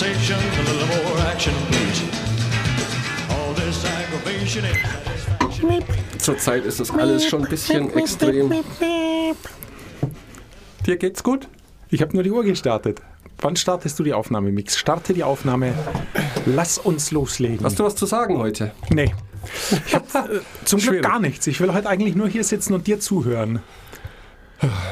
conversation, 0.00 0.38
a 0.38 0.62
little 0.62 0.86
more 1.04 1.26
action, 1.26 1.52
please. 1.68 2.02
All 3.30 3.54
this 3.54 3.84
aggravation 3.84 4.64
ain't 4.64 4.80
satisfaction. 5.04 6.18
Zurzeit 6.18 6.64
ist 6.64 6.80
das 6.80 6.90
alles 6.90 7.26
schon 7.26 7.44
ein 7.44 7.50
bisschen 7.50 7.94
extrem. 7.94 8.50
Dir 10.86 10.96
geht's 10.96 11.22
gut? 11.22 11.48
Ich 11.90 12.00
habe 12.00 12.14
nur 12.14 12.22
die 12.22 12.30
Uhr 12.30 12.44
gestartet. 12.44 13.02
Wann 13.40 13.56
startest 13.56 13.98
du 13.98 14.02
die 14.02 14.14
Aufnahme, 14.14 14.50
Mix? 14.52 14.78
Starte 14.78 15.12
die 15.12 15.24
Aufnahme. 15.24 15.74
Lass 16.46 16.78
uns 16.78 17.10
loslegen. 17.10 17.64
Hast 17.64 17.78
du 17.78 17.84
was 17.84 17.94
zu 17.94 18.06
sagen 18.06 18.38
heute? 18.38 18.72
Nee. 18.90 19.14
Ich 19.86 19.94
hab, 19.94 20.14
äh, 20.30 20.40
zum 20.64 20.80
Glück 20.80 21.02
gar 21.02 21.20
nichts. 21.20 21.46
Ich 21.46 21.60
will 21.60 21.72
heute 21.72 21.88
eigentlich 21.88 22.14
nur 22.14 22.28
hier 22.28 22.44
sitzen 22.44 22.74
und 22.74 22.86
dir 22.86 23.00
zuhören. 23.00 23.60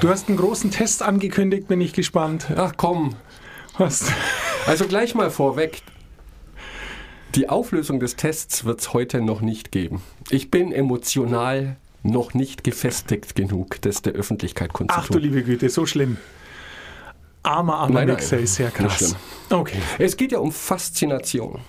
Du 0.00 0.08
hast 0.08 0.28
einen 0.28 0.38
großen 0.38 0.70
Test 0.70 1.02
angekündigt, 1.02 1.68
bin 1.68 1.80
ich 1.80 1.92
gespannt. 1.92 2.46
Ach 2.56 2.72
komm. 2.76 3.16
Was? 3.76 4.06
Also 4.68 4.86
gleich 4.86 5.14
mal 5.14 5.30
vorweg. 5.30 5.82
Die 7.34 7.48
Auflösung 7.48 8.00
des 8.00 8.16
Tests 8.16 8.64
wird 8.64 8.80
es 8.80 8.92
heute 8.92 9.20
noch 9.20 9.40
nicht 9.40 9.70
geben. 9.72 10.02
Ich 10.30 10.50
bin 10.50 10.72
emotional 10.72 11.76
noch 12.02 12.32
nicht 12.34 12.64
gefestigt 12.64 13.34
genug, 13.34 13.80
das 13.82 14.02
der 14.02 14.14
Öffentlichkeit 14.14 14.70
Ach 14.72 14.78
du 14.78 14.86
kundzutun. 14.86 15.20
liebe 15.22 15.42
Güte, 15.42 15.68
so 15.68 15.84
schlimm. 15.84 16.16
Armer, 17.42 17.76
armer 17.78 18.04
Nein, 18.06 18.08
ist 18.16 18.54
sehr 18.54 18.70
krass. 18.70 19.14
Okay. 19.50 19.78
Es 19.98 20.16
geht 20.16 20.32
ja 20.32 20.38
um 20.38 20.52
Faszination. 20.52 21.60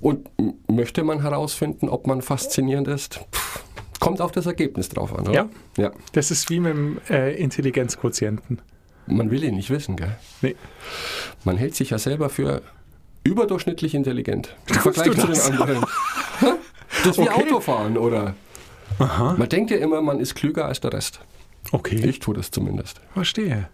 Und 0.00 0.28
m- 0.38 0.54
möchte 0.68 1.04
man 1.04 1.20
herausfinden, 1.22 1.88
ob 1.88 2.06
man 2.06 2.22
faszinierend 2.22 2.88
ist? 2.88 3.20
Pff, 3.32 3.64
kommt 4.00 4.20
auf 4.20 4.32
das 4.32 4.46
Ergebnis 4.46 4.88
drauf 4.88 5.14
an, 5.16 5.28
oder? 5.28 5.32
Ja. 5.32 5.48
ja. 5.76 5.90
Das 6.12 6.30
ist 6.30 6.48
wie 6.50 6.58
mit 6.60 6.72
dem 6.72 7.00
äh, 7.08 7.34
Intelligenzquotienten. 7.34 8.60
Man 9.06 9.30
will 9.30 9.42
ihn 9.44 9.54
nicht 9.56 9.70
wissen, 9.70 9.96
gell? 9.96 10.16
Nee. 10.42 10.56
Man 11.44 11.56
hält 11.56 11.74
sich 11.74 11.90
ja 11.90 11.98
selber 11.98 12.28
für 12.30 12.62
überdurchschnittlich 13.24 13.94
intelligent. 13.94 14.54
Im 14.68 14.74
Vergleich 14.76 15.08
du 15.08 15.14
zu 15.14 15.26
den 15.26 15.34
das? 15.34 15.50
anderen. 15.50 15.84
das 17.04 17.06
ist 17.06 17.18
wie 17.18 17.28
Okay. 17.28 17.44
Autofahren, 17.44 17.98
oder? 17.98 18.34
Man 18.98 19.48
denkt 19.48 19.70
ja 19.70 19.78
immer, 19.78 20.02
man 20.02 20.20
ist 20.20 20.34
klüger 20.34 20.66
als 20.66 20.80
der 20.80 20.92
Rest. 20.92 21.20
Okay. 21.72 21.96
Ich 22.06 22.18
tue 22.20 22.34
das 22.34 22.50
zumindest. 22.50 23.00
verstehe. 23.14 23.68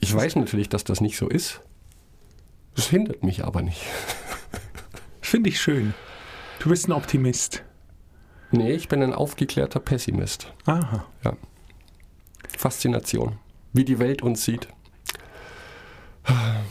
Ich 0.00 0.14
weiß 0.14 0.36
natürlich, 0.36 0.68
dass 0.68 0.84
das 0.84 1.00
nicht 1.00 1.16
so 1.16 1.28
ist. 1.28 1.60
Das 2.74 2.88
hindert 2.88 3.22
mich 3.22 3.44
aber 3.44 3.62
nicht. 3.62 3.80
Finde 5.20 5.48
ich 5.48 5.60
schön. 5.60 5.94
Du 6.58 6.68
bist 6.68 6.88
ein 6.88 6.92
Optimist. 6.92 7.62
Nee, 8.50 8.72
ich 8.72 8.88
bin 8.88 9.02
ein 9.02 9.14
aufgeklärter 9.14 9.80
Pessimist. 9.80 10.52
Aha. 10.66 11.06
Ja. 11.24 11.36
Faszination. 12.56 13.38
Wie 13.74 13.84
die 13.84 13.98
Welt 13.98 14.22
uns 14.22 14.44
sieht. 14.44 14.68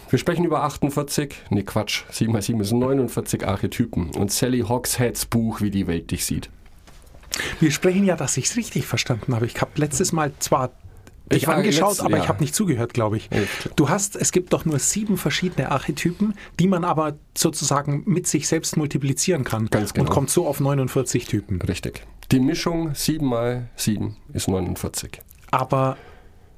Wir 0.10 0.18
sprechen 0.18 0.46
über 0.46 0.64
48, 0.64 1.36
nee 1.52 1.62
Quatsch, 1.64 2.04
7 2.10 2.32
mal 2.34 2.42
7 2.42 2.60
ist 2.62 2.72
49 2.72 3.48
Archetypen 3.48 4.10
und 4.16 4.32
Sally 4.32 4.62
Hogsheads 4.62 5.26
Buch, 5.28 5.62
wie 5.62 5.70
die 5.70 5.86
Welt 5.86 6.10
dich 6.10 6.26
sieht. 6.26 6.50
Wir 7.60 7.72
sprechen 7.72 8.04
ja, 8.04 8.16
dass 8.16 8.38
ich 8.38 8.46
es 8.46 8.56
richtig 8.58 8.88
verstanden 8.88 9.36
habe. 9.36 9.46
Ich 9.46 9.60
habe 9.62 9.72
letztes 9.76 10.12
Mal 10.12 10.32
zwar 10.40 10.70
dich 11.32 11.44
Ich 11.44 11.48
war 11.48 11.56
angeschaut, 11.56 11.92
letzt- 11.98 12.02
aber 12.04 12.18
ja. 12.18 12.24
ich 12.24 12.30
habe 12.30 12.42
nicht 12.42 12.54
zugehört, 12.56 12.94
glaube 12.94 13.18
ich. 13.18 13.30
Du 13.76 13.90
hast, 13.90 14.16
es 14.16 14.32
gibt 14.32 14.54
doch 14.54 14.66
nur 14.66 14.78
sieben 14.80 15.18
verschiedene 15.18 15.72
Archetypen, 15.72 16.34
die 16.60 16.68
man 16.68 16.84
aber 16.84 17.18
sozusagen 17.36 18.04
mit 18.06 18.28
sich 18.28 18.48
selbst 18.48 18.76
multiplizieren 18.78 19.44
kann. 19.44 19.68
Ganz 19.70 19.94
genau. 19.94 20.08
Und 20.08 20.14
kommt 20.14 20.30
so 20.32 20.48
auf 20.48 20.60
49 20.60 21.26
Typen. 21.26 21.62
Richtig. 21.62 22.04
Die 22.32 22.40
Mischung 22.40 22.94
7 22.96 23.26
mal 23.26 23.70
7 23.76 24.16
ist 24.34 24.48
49. 24.48 25.22
Aber 25.52 25.98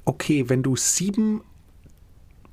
okay, 0.06 0.48
wenn 0.48 0.62
du 0.62 0.74
sieben 0.76 1.42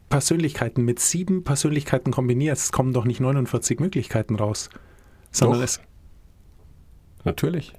Persönlichkeiten 0.09 0.83
mit 0.83 0.99
sieben 0.99 1.43
Persönlichkeiten 1.43 2.11
kombinierst, 2.11 2.71
kommen 2.73 2.93
doch 2.93 3.05
nicht 3.05 3.19
49 3.21 3.79
Möglichkeiten 3.79 4.35
raus. 4.35 4.69
Sondern 5.31 5.59
Doch. 5.59 5.63
es. 5.65 5.79
Natürlich. 7.23 7.73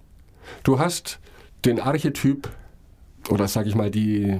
Du 0.62 0.78
hast 0.78 1.20
den 1.64 1.78
Archetyp 1.80 2.48
oder 3.30 3.46
sag 3.48 3.66
ich 3.66 3.74
mal 3.74 3.90
die, 3.90 4.38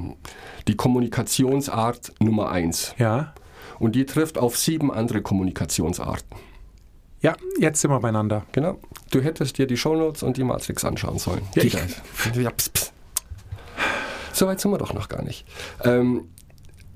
die 0.66 0.76
Kommunikationsart 0.76 2.12
Nummer 2.20 2.50
1 2.50 2.94
Ja. 2.98 3.34
und 3.78 3.94
die 3.94 4.06
trifft 4.06 4.38
auf 4.38 4.56
sieben 4.58 4.90
andere 4.92 5.22
Kommunikationsarten. 5.22 6.36
Ja, 7.22 7.34
jetzt 7.58 7.80
sind 7.80 7.90
wir 7.90 8.00
beieinander. 8.00 8.44
Genau. 8.52 8.78
Du 9.10 9.22
hättest 9.22 9.56
dir 9.56 9.66
die 9.66 9.76
Shownotes 9.78 10.22
und 10.22 10.36
die 10.36 10.44
Matrix 10.44 10.84
anschauen 10.84 11.18
sollen. 11.18 11.42
Ja, 11.54 11.62
Die 11.62 11.68
ich- 11.68 11.72
da 11.74 11.78
ist. 11.80 12.02
Ja, 12.36 12.50
pss, 12.50 12.68
pss. 12.70 12.83
So 14.34 14.48
weit 14.48 14.60
sind 14.60 14.72
wir 14.72 14.78
doch 14.78 14.92
noch 14.92 15.08
gar 15.08 15.22
nicht. 15.22 15.46
Ähm, 15.84 16.28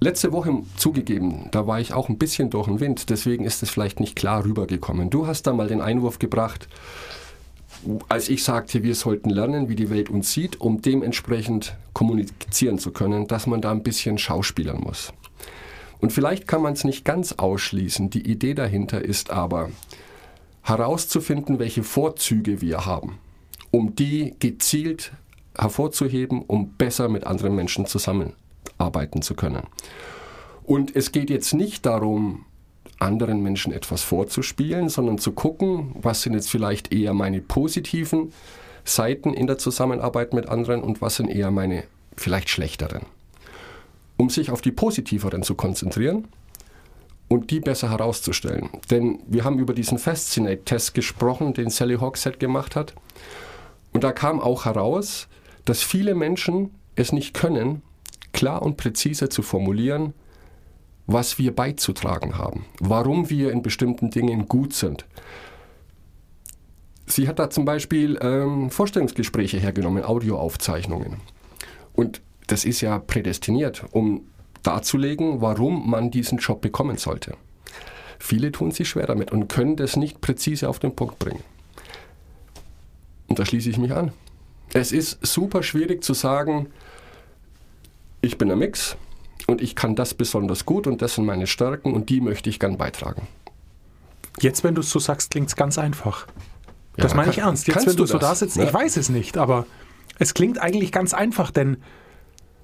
letzte 0.00 0.32
Woche 0.32 0.62
zugegeben, 0.76 1.48
da 1.52 1.68
war 1.68 1.78
ich 1.78 1.92
auch 1.92 2.08
ein 2.08 2.18
bisschen 2.18 2.50
durch 2.50 2.66
den 2.66 2.80
Wind, 2.80 3.10
deswegen 3.10 3.44
ist 3.44 3.62
es 3.62 3.70
vielleicht 3.70 4.00
nicht 4.00 4.16
klar 4.16 4.44
rübergekommen. 4.44 5.08
Du 5.08 5.28
hast 5.28 5.46
da 5.46 5.52
mal 5.52 5.68
den 5.68 5.80
Einwurf 5.80 6.18
gebracht, 6.18 6.68
als 8.08 8.28
ich 8.28 8.42
sagte, 8.42 8.82
wir 8.82 8.96
sollten 8.96 9.30
lernen, 9.30 9.68
wie 9.68 9.76
die 9.76 9.88
Welt 9.88 10.10
uns 10.10 10.32
sieht, 10.32 10.60
um 10.60 10.82
dementsprechend 10.82 11.76
kommunizieren 11.92 12.80
zu 12.80 12.90
können, 12.90 13.28
dass 13.28 13.46
man 13.46 13.60
da 13.60 13.70
ein 13.70 13.84
bisschen 13.84 14.18
schauspielern 14.18 14.80
muss. 14.80 15.12
Und 16.00 16.12
vielleicht 16.12 16.48
kann 16.48 16.62
man 16.62 16.72
es 16.72 16.82
nicht 16.82 17.04
ganz 17.04 17.34
ausschließen. 17.34 18.10
Die 18.10 18.28
Idee 18.28 18.54
dahinter 18.54 19.00
ist 19.00 19.30
aber, 19.30 19.70
herauszufinden, 20.62 21.60
welche 21.60 21.84
Vorzüge 21.84 22.60
wir 22.60 22.84
haben, 22.84 23.18
um 23.70 23.94
die 23.94 24.34
gezielt 24.40 25.12
hervorzuheben, 25.58 26.42
um 26.46 26.70
besser 26.70 27.08
mit 27.08 27.26
anderen 27.26 27.54
Menschen 27.54 27.86
zusammenarbeiten 27.86 29.22
zu 29.22 29.34
können. 29.34 29.64
Und 30.64 30.94
es 30.94 31.12
geht 31.12 31.30
jetzt 31.30 31.54
nicht 31.54 31.86
darum, 31.86 32.44
anderen 32.98 33.42
Menschen 33.42 33.72
etwas 33.72 34.02
vorzuspielen, 34.02 34.88
sondern 34.88 35.18
zu 35.18 35.32
gucken, 35.32 35.94
was 36.00 36.22
sind 36.22 36.34
jetzt 36.34 36.50
vielleicht 36.50 36.92
eher 36.92 37.14
meine 37.14 37.40
positiven 37.40 38.32
Seiten 38.84 39.34
in 39.34 39.46
der 39.46 39.58
Zusammenarbeit 39.58 40.32
mit 40.32 40.48
anderen 40.48 40.82
und 40.82 41.00
was 41.00 41.16
sind 41.16 41.28
eher 41.28 41.50
meine 41.50 41.84
vielleicht 42.16 42.48
schlechteren. 42.48 43.02
Um 44.16 44.30
sich 44.30 44.50
auf 44.50 44.60
die 44.60 44.72
positiveren 44.72 45.42
zu 45.42 45.54
konzentrieren, 45.54 46.26
und 47.28 47.50
die 47.50 47.60
besser 47.60 47.90
herauszustellen. 47.90 48.70
Denn 48.90 49.20
wir 49.26 49.44
haben 49.44 49.58
über 49.58 49.74
diesen 49.74 49.98
Fascinate-Test 49.98 50.94
gesprochen, 50.94 51.54
den 51.54 51.70
Sally 51.70 51.96
Hogshead 51.96 52.40
gemacht 52.40 52.74
hat. 52.74 52.94
Und 53.92 54.02
da 54.02 54.12
kam 54.12 54.40
auch 54.40 54.64
heraus, 54.64 55.28
dass 55.68 55.82
viele 55.82 56.14
Menschen 56.14 56.70
es 56.96 57.12
nicht 57.12 57.34
können, 57.34 57.82
klar 58.32 58.62
und 58.62 58.78
präzise 58.78 59.28
zu 59.28 59.42
formulieren, 59.42 60.14
was 61.06 61.38
wir 61.38 61.54
beizutragen 61.54 62.38
haben, 62.38 62.64
warum 62.80 63.28
wir 63.28 63.52
in 63.52 63.60
bestimmten 63.60 64.10
Dingen 64.10 64.46
gut 64.48 64.72
sind. 64.72 65.04
Sie 67.06 67.28
hat 67.28 67.38
da 67.38 67.50
zum 67.50 67.66
Beispiel 67.66 68.18
ähm, 68.22 68.70
Vorstellungsgespräche 68.70 69.58
hergenommen, 69.58 70.04
Audioaufzeichnungen. 70.04 71.16
Und 71.92 72.22
das 72.46 72.64
ist 72.64 72.80
ja 72.80 72.98
prädestiniert, 72.98 73.84
um 73.90 74.22
darzulegen, 74.62 75.42
warum 75.42 75.90
man 75.90 76.10
diesen 76.10 76.38
Job 76.38 76.62
bekommen 76.62 76.96
sollte. 76.96 77.36
Viele 78.18 78.52
tun 78.52 78.70
sich 78.70 78.88
schwer 78.88 79.06
damit 79.06 79.32
und 79.32 79.48
können 79.48 79.76
das 79.76 79.96
nicht 79.96 80.22
präzise 80.22 80.68
auf 80.68 80.78
den 80.78 80.96
Punkt 80.96 81.18
bringen. 81.18 81.42
Und 83.26 83.38
da 83.38 83.44
schließe 83.44 83.68
ich 83.68 83.76
mich 83.76 83.92
an. 83.92 84.12
Es 84.72 84.92
ist 84.92 85.24
super 85.24 85.62
schwierig 85.62 86.04
zu 86.04 86.14
sagen, 86.14 86.68
ich 88.20 88.38
bin 88.38 88.50
ein 88.50 88.58
Mix 88.58 88.96
und 89.46 89.60
ich 89.62 89.74
kann 89.74 89.96
das 89.96 90.14
besonders 90.14 90.64
gut 90.66 90.86
und 90.86 91.00
das 91.02 91.14
sind 91.14 91.24
meine 91.24 91.46
Stärken 91.46 91.94
und 91.94 92.10
die 92.10 92.20
möchte 92.20 92.50
ich 92.50 92.58
gern 92.58 92.76
beitragen. 92.76 93.26
Jetzt, 94.40 94.62
wenn 94.64 94.74
du 94.74 94.80
es 94.82 94.90
so 94.90 94.98
sagst, 94.98 95.30
klingt 95.30 95.48
es 95.48 95.56
ganz 95.56 95.78
einfach. 95.78 96.26
Das 96.96 97.12
Ja, 97.12 97.16
meine 97.16 97.30
ich 97.30 97.38
ernst. 97.38 97.66
Jetzt, 97.66 97.74
kannst 97.74 97.88
wenn 97.88 97.96
du, 97.96 98.02
du 98.04 98.06
so 98.06 98.18
das? 98.18 98.28
da 98.28 98.34
sitzt, 98.34 98.56
Ja. 98.56 98.64
ich 98.64 98.74
weiß 98.74 98.96
es 98.96 99.08
nicht, 99.08 99.36
aber 99.38 99.66
es 100.18 100.34
klingt 100.34 100.58
eigentlich 100.60 100.92
ganz 100.92 101.14
einfach, 101.14 101.50
denn 101.50 101.78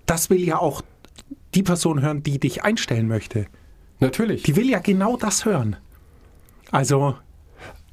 das 0.07 0.29
will 0.31 0.43
ja 0.43 0.59
auch 0.59 0.83
die 1.55 1.63
Person 1.63 2.03
hören, 2.03 2.23
die 2.23 2.39
dich 2.39 2.65
einstellen 2.65 3.09
möchte. 3.09 3.47
Natürlich. 4.01 4.43
Die 4.43 4.57
will 4.57 4.69
ja 4.69 4.81
genau 4.81 5.17
das 5.17 5.45
hören. 5.45 5.77
Also, 6.71 7.17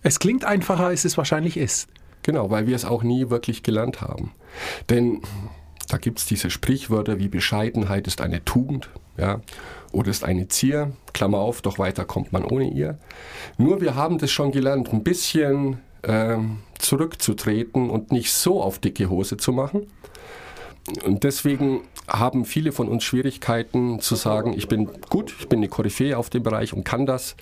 es 0.02 0.18
klingt 0.20 0.46
einfacher, 0.46 0.88
als 0.88 1.06
es 1.06 1.16
wahrscheinlich 1.18 1.58
ist. 1.58 1.88
Genau, 2.24 2.50
weil 2.50 2.68
wir 2.68 2.76
es 2.76 2.86
auch 2.86 3.04
nie 3.04 3.30
wirklich 3.30 3.64
gelernt 3.64 4.02
haben. 4.02 4.32
Denn 4.90 5.22
da 5.88 5.98
gibt 5.98 6.20
es 6.20 6.26
diese 6.26 6.50
Sprichwörter 6.50 7.20
wie 7.20 7.28
Bescheidenheit 7.28 8.08
ist 8.08 8.22
eine 8.22 8.46
Tugend, 8.46 8.90
ja, 9.18 9.42
oder 9.92 10.10
ist 10.10 10.24
eine 10.24 10.48
Zier, 10.48 10.94
Klammer 11.14 11.40
auf, 11.40 11.62
doch 11.62 11.80
weiter 11.80 12.06
kommt 12.06 12.32
man 12.32 12.46
ohne 12.46 12.70
ihr. 12.70 12.98
Nur 13.58 13.82
wir 13.82 13.96
haben 13.96 14.18
das 14.18 14.32
schon 14.32 14.52
gelernt, 14.52 14.94
ein 14.94 15.04
bisschen 15.04 15.80
ähm, 16.04 16.60
zurückzutreten 16.80 17.90
und 17.90 18.12
nicht 18.12 18.32
so 18.32 18.62
auf 18.62 18.80
dicke 18.80 19.10
Hose 19.10 19.38
zu 19.38 19.52
machen. 19.52 19.88
Und 21.06 21.24
deswegen 21.24 21.82
haben 22.08 22.46
viele 22.46 22.72
von 22.72 22.88
uns 22.88 23.04
Schwierigkeiten 23.04 24.00
zu 24.00 24.16
sagen, 24.16 24.54
ich 24.54 24.68
bin 24.68 24.90
gut, 25.10 25.34
ich 25.40 25.48
bin 25.48 25.60
eine 25.60 25.68
Koryphäe 25.68 26.18
auf 26.18 26.30
dem 26.30 26.44
Bereich 26.44 26.74
und 26.74 26.84
kann 26.84 27.06
das, 27.06 27.36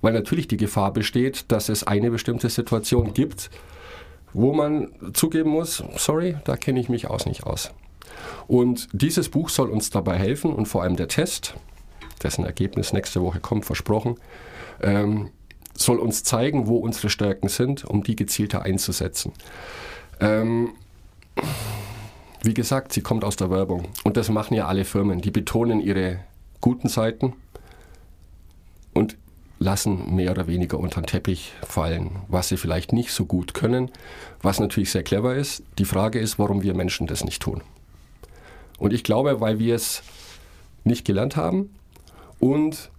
weil 0.00 0.12
natürlich 0.12 0.48
die 0.48 0.56
Gefahr 0.56 0.92
besteht, 0.92 1.50
dass 1.50 1.68
es 1.68 1.84
eine 1.84 2.10
bestimmte 2.10 2.48
Situation 2.48 3.14
gibt, 3.14 3.50
wo 4.34 4.52
man 4.52 4.88
zugeben 5.14 5.50
muss, 5.50 5.82
sorry, 5.96 6.36
da 6.44 6.56
kenne 6.56 6.80
ich 6.80 6.88
mich 6.88 7.08
aus 7.08 7.26
nicht 7.26 7.44
aus. 7.44 7.70
Und 8.46 8.88
dieses 8.92 9.28
Buch 9.28 9.48
soll 9.48 9.70
uns 9.70 9.90
dabei 9.90 10.18
helfen 10.18 10.52
und 10.52 10.66
vor 10.66 10.82
allem 10.82 10.96
der 10.96 11.08
Test, 11.08 11.54
dessen 12.22 12.44
Ergebnis 12.44 12.92
nächste 12.92 13.22
Woche 13.22 13.40
kommt, 13.40 13.64
versprochen, 13.64 14.16
ähm, 14.82 15.30
soll 15.76 15.98
uns 15.98 16.24
zeigen, 16.24 16.66
wo 16.66 16.76
unsere 16.76 17.08
Stärken 17.08 17.48
sind, 17.48 17.84
um 17.84 18.02
die 18.02 18.16
gezielter 18.16 18.62
einzusetzen. 18.62 19.32
Ähm, 20.20 20.70
wie 22.42 22.54
gesagt, 22.54 22.92
sie 22.92 23.00
kommt 23.00 23.24
aus 23.24 23.36
der 23.36 23.50
Werbung 23.50 23.88
und 24.04 24.16
das 24.16 24.28
machen 24.28 24.54
ja 24.54 24.66
alle 24.66 24.84
Firmen. 24.84 25.20
Die 25.20 25.30
betonen 25.30 25.80
ihre 25.80 26.20
guten 26.60 26.88
Seiten 26.88 27.34
und 28.92 29.16
lassen 29.58 30.14
mehr 30.14 30.32
oder 30.32 30.46
weniger 30.46 30.78
unter 30.78 31.00
den 31.00 31.06
Teppich 31.06 31.52
fallen, 31.66 32.10
was 32.28 32.48
sie 32.48 32.56
vielleicht 32.56 32.92
nicht 32.92 33.12
so 33.12 33.24
gut 33.24 33.54
können, 33.54 33.90
was 34.42 34.60
natürlich 34.60 34.90
sehr 34.90 35.02
clever 35.02 35.34
ist. 35.34 35.62
Die 35.78 35.84
Frage 35.84 36.18
ist, 36.18 36.38
warum 36.38 36.62
wir 36.62 36.74
Menschen 36.74 37.06
das 37.06 37.24
nicht 37.24 37.42
tun. 37.42 37.62
Und 38.78 38.92
ich 38.92 39.04
glaube, 39.04 39.40
weil 39.40 39.58
wir 39.58 39.74
es 39.74 40.02
nicht 40.82 41.04
gelernt 41.04 41.36
haben 41.36 41.74
und 42.38 42.90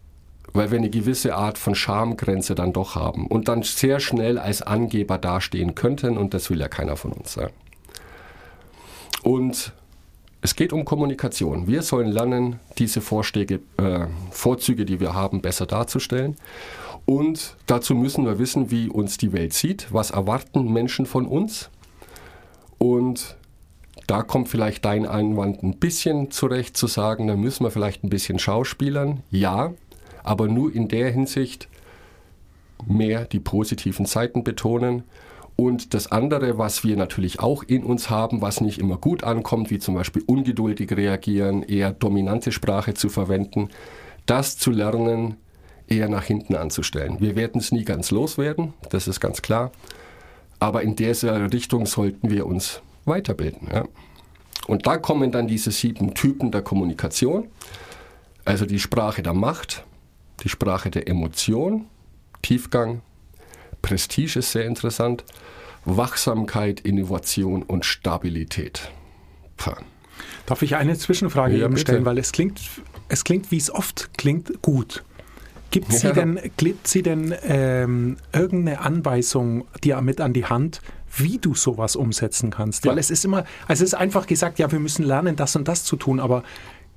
weil 0.54 0.72
wir 0.72 0.78
eine 0.78 0.90
gewisse 0.90 1.36
Art 1.36 1.58
von 1.58 1.76
Schamgrenze 1.76 2.56
dann 2.56 2.72
doch 2.72 2.96
haben 2.96 3.28
und 3.28 3.50
dann 3.50 3.64
sehr 3.64 4.00
schnell 4.00 4.40
als 4.40 4.62
Angeber 4.62 5.18
dastehen 5.18 5.76
könnten 5.76 6.18
und 6.18 6.34
das 6.34 6.50
will 6.50 6.60
ja 6.60 6.70
keiner 6.70 6.96
von 6.96 7.12
uns 7.12 7.34
sein. 7.34 7.50
Und 9.22 9.74
es 10.46 10.56
geht 10.56 10.74
um 10.74 10.86
Kommunikation. 10.86 11.66
Wir 11.66 11.82
sollen 11.82 12.12
lernen, 12.12 12.60
diese 12.78 13.02
Vorschläge, 13.02 13.62
äh, 13.78 14.06
Vorzüge, 14.30 14.86
die 14.86 15.00
wir 15.00 15.16
haben, 15.16 15.42
besser 15.42 15.66
darzustellen. 15.66 16.36
Und 17.06 17.56
dazu 17.66 17.96
müssen 17.96 18.26
wir 18.28 18.38
wissen, 18.38 18.70
wie 18.70 18.88
uns 18.88 19.18
die 19.18 19.34
Welt 19.34 19.54
sieht. 19.54 19.92
Was 19.92 20.12
erwarten 20.12 20.72
Menschen 20.72 21.08
von 21.08 21.26
uns? 21.26 21.72
Und 22.78 23.38
da 24.06 24.22
kommt 24.22 24.48
vielleicht 24.48 24.86
dein 24.86 25.08
Einwand 25.08 25.64
ein 25.64 25.80
bisschen 25.80 26.30
zurecht 26.30 26.78
zu 26.78 26.86
sagen, 26.86 27.26
da 27.26 27.36
müssen 27.36 27.64
wir 27.64 27.72
vielleicht 27.72 28.04
ein 28.04 28.12
bisschen 28.12 28.38
schauspielern. 28.38 29.24
Ja, 29.32 29.74
aber 30.22 30.48
nur 30.48 30.72
in 30.72 30.90
der 30.90 31.10
Hinsicht 31.10 31.70
mehr 32.86 33.26
die 33.26 33.40
positiven 33.40 34.06
Seiten 34.06 34.44
betonen. 34.44 35.06
Und 35.56 35.94
das 35.94 36.12
andere, 36.12 36.58
was 36.58 36.84
wir 36.84 36.98
natürlich 36.98 37.40
auch 37.40 37.64
in 37.64 37.84
uns 37.84 38.10
haben, 38.10 38.42
was 38.42 38.60
nicht 38.60 38.78
immer 38.78 38.98
gut 38.98 39.24
ankommt, 39.24 39.72
wie 39.72 39.80
zum 39.80 39.96
Beispiel 39.96 40.24
ungeduldig 40.26 40.92
reagieren, 40.92 41.64
eher 41.64 41.94
dominante 41.94 42.52
Sprache 42.52 42.94
zu 42.94 43.08
verwenden, 43.08 43.70
das 44.26 44.58
zu 44.58 44.72
lernen, 44.72 45.38
eher 45.88 46.10
nach 46.10 46.24
hinten 46.24 46.56
anzustellen. 46.56 47.22
Wir 47.22 47.36
werden 47.36 47.62
es 47.62 47.72
nie 47.72 47.86
ganz 47.86 48.12
loswerden, 48.12 48.74
das 48.90 49.08
ist 49.08 49.20
ganz 49.20 49.42
klar. 49.42 49.72
Aber 50.60 50.82
in 50.82 50.96
dieser 50.96 51.54
Richtung 51.54 51.86
sollten 51.86 52.30
wir 52.30 52.46
uns 52.46 52.82
weiterbilden. 53.06 53.70
Ja. 53.72 53.86
Und 54.68 54.88
da 54.88 54.98
kommen 54.98 55.32
dann 55.32 55.48
diese 55.48 55.72
sieben 55.72 56.14
Typen 56.16 56.52
der 56.52 56.64
Kommunikation. 56.64 57.48
Also 58.46 58.66
die 58.66 58.80
Sprache 58.80 59.22
der 59.22 59.34
Macht, 59.34 59.86
die 60.44 60.50
Sprache 60.50 60.90
der 60.90 61.08
Emotion, 61.08 61.86
Tiefgang, 62.42 63.02
Prestige 63.86 64.40
ist 64.40 64.52
sehr 64.52 64.66
interessant, 64.66 65.24
Wachsamkeit, 65.86 66.80
Innovation 66.80 67.62
und 67.62 67.86
Stabilität. 67.86 68.92
Pah. 69.58 69.78
Darf 70.48 70.64
ich 70.64 70.76
eine 70.76 70.98
Zwischenfrage 70.98 71.58
Ja, 71.58 71.78
stellen, 71.78 72.04
weil 72.04 72.18
es 72.18 72.32
klingt, 72.32 72.60
es 73.10 73.24
klingt, 73.24 73.52
wie 73.52 73.58
es 73.58 73.70
oft 73.70 74.18
klingt, 74.18 74.62
gut. 74.64 75.04
Gibt 75.70 75.92
sie 75.92 76.08
Ja. 76.08 76.14
denn, 76.14 76.40
gibt 76.58 76.88
sie 76.88 77.04
denn 77.04 77.36
ähm, 77.44 78.18
irgendeine 78.34 78.80
Anweisung 78.80 79.66
dir 79.84 80.02
mit 80.02 80.20
an 80.20 80.34
die 80.34 80.46
Hand, 80.46 80.82
wie 81.18 81.38
du 81.38 81.54
sowas 81.54 81.96
umsetzen 81.96 82.50
kannst? 82.50 82.86
Ja. 82.86 82.92
Weil 82.92 82.98
es 82.98 83.12
ist 83.12 83.24
immer, 83.24 83.46
also 83.68 83.84
es 83.84 83.90
ist 83.90 83.94
einfach 83.94 84.26
gesagt, 84.26 84.58
ja, 84.58 84.72
wir 84.72 84.80
müssen 84.80 85.04
lernen, 85.04 85.36
das 85.36 85.56
und 85.56 85.68
das 85.68 85.84
zu 85.84 85.96
tun, 85.96 86.20
aber 86.20 86.44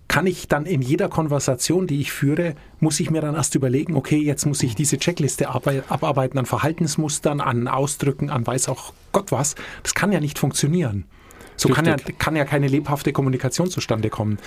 kann 0.09 0.27
ich 0.27 0.49
dann 0.49 0.65
in 0.67 0.81
jeder 0.83 1.09
Konversation, 1.09 1.87
die 1.87 2.01
ich 2.01 2.13
führe, 2.13 2.55
muss 2.81 2.99
ich 2.99 3.11
mir 3.11 3.21
dann 3.21 3.35
erst 3.35 3.55
überlegen, 3.55 3.95
okay, 3.95 4.17
jetzt 4.19 4.47
muss 4.47 4.63
ich 4.63 4.75
diese 4.75 4.99
Checkliste 4.99 5.51
arbei- 5.51 5.83
abarbeiten 5.89 6.39
an 6.39 6.47
Verhaltensmustern, 6.47 7.41
an 7.41 7.69
Ausdrücken, 7.69 8.31
an 8.31 8.47
weiß 8.47 8.69
auch 8.69 8.93
Gott 9.13 9.33
was. 9.33 9.55
Das 9.83 9.95
kann 9.95 10.11
ja 10.11 10.21
nicht 10.21 10.39
funktionieren. 10.39 11.05
So 11.57 11.69
kann 11.69 11.85
ja, 11.85 11.97
kann 12.19 12.37
ja 12.37 12.45
keine 12.45 12.69
lebhafte 12.69 13.13
Kommunikation 13.13 13.69
zustande 13.69 14.11
kommen. 14.11 14.39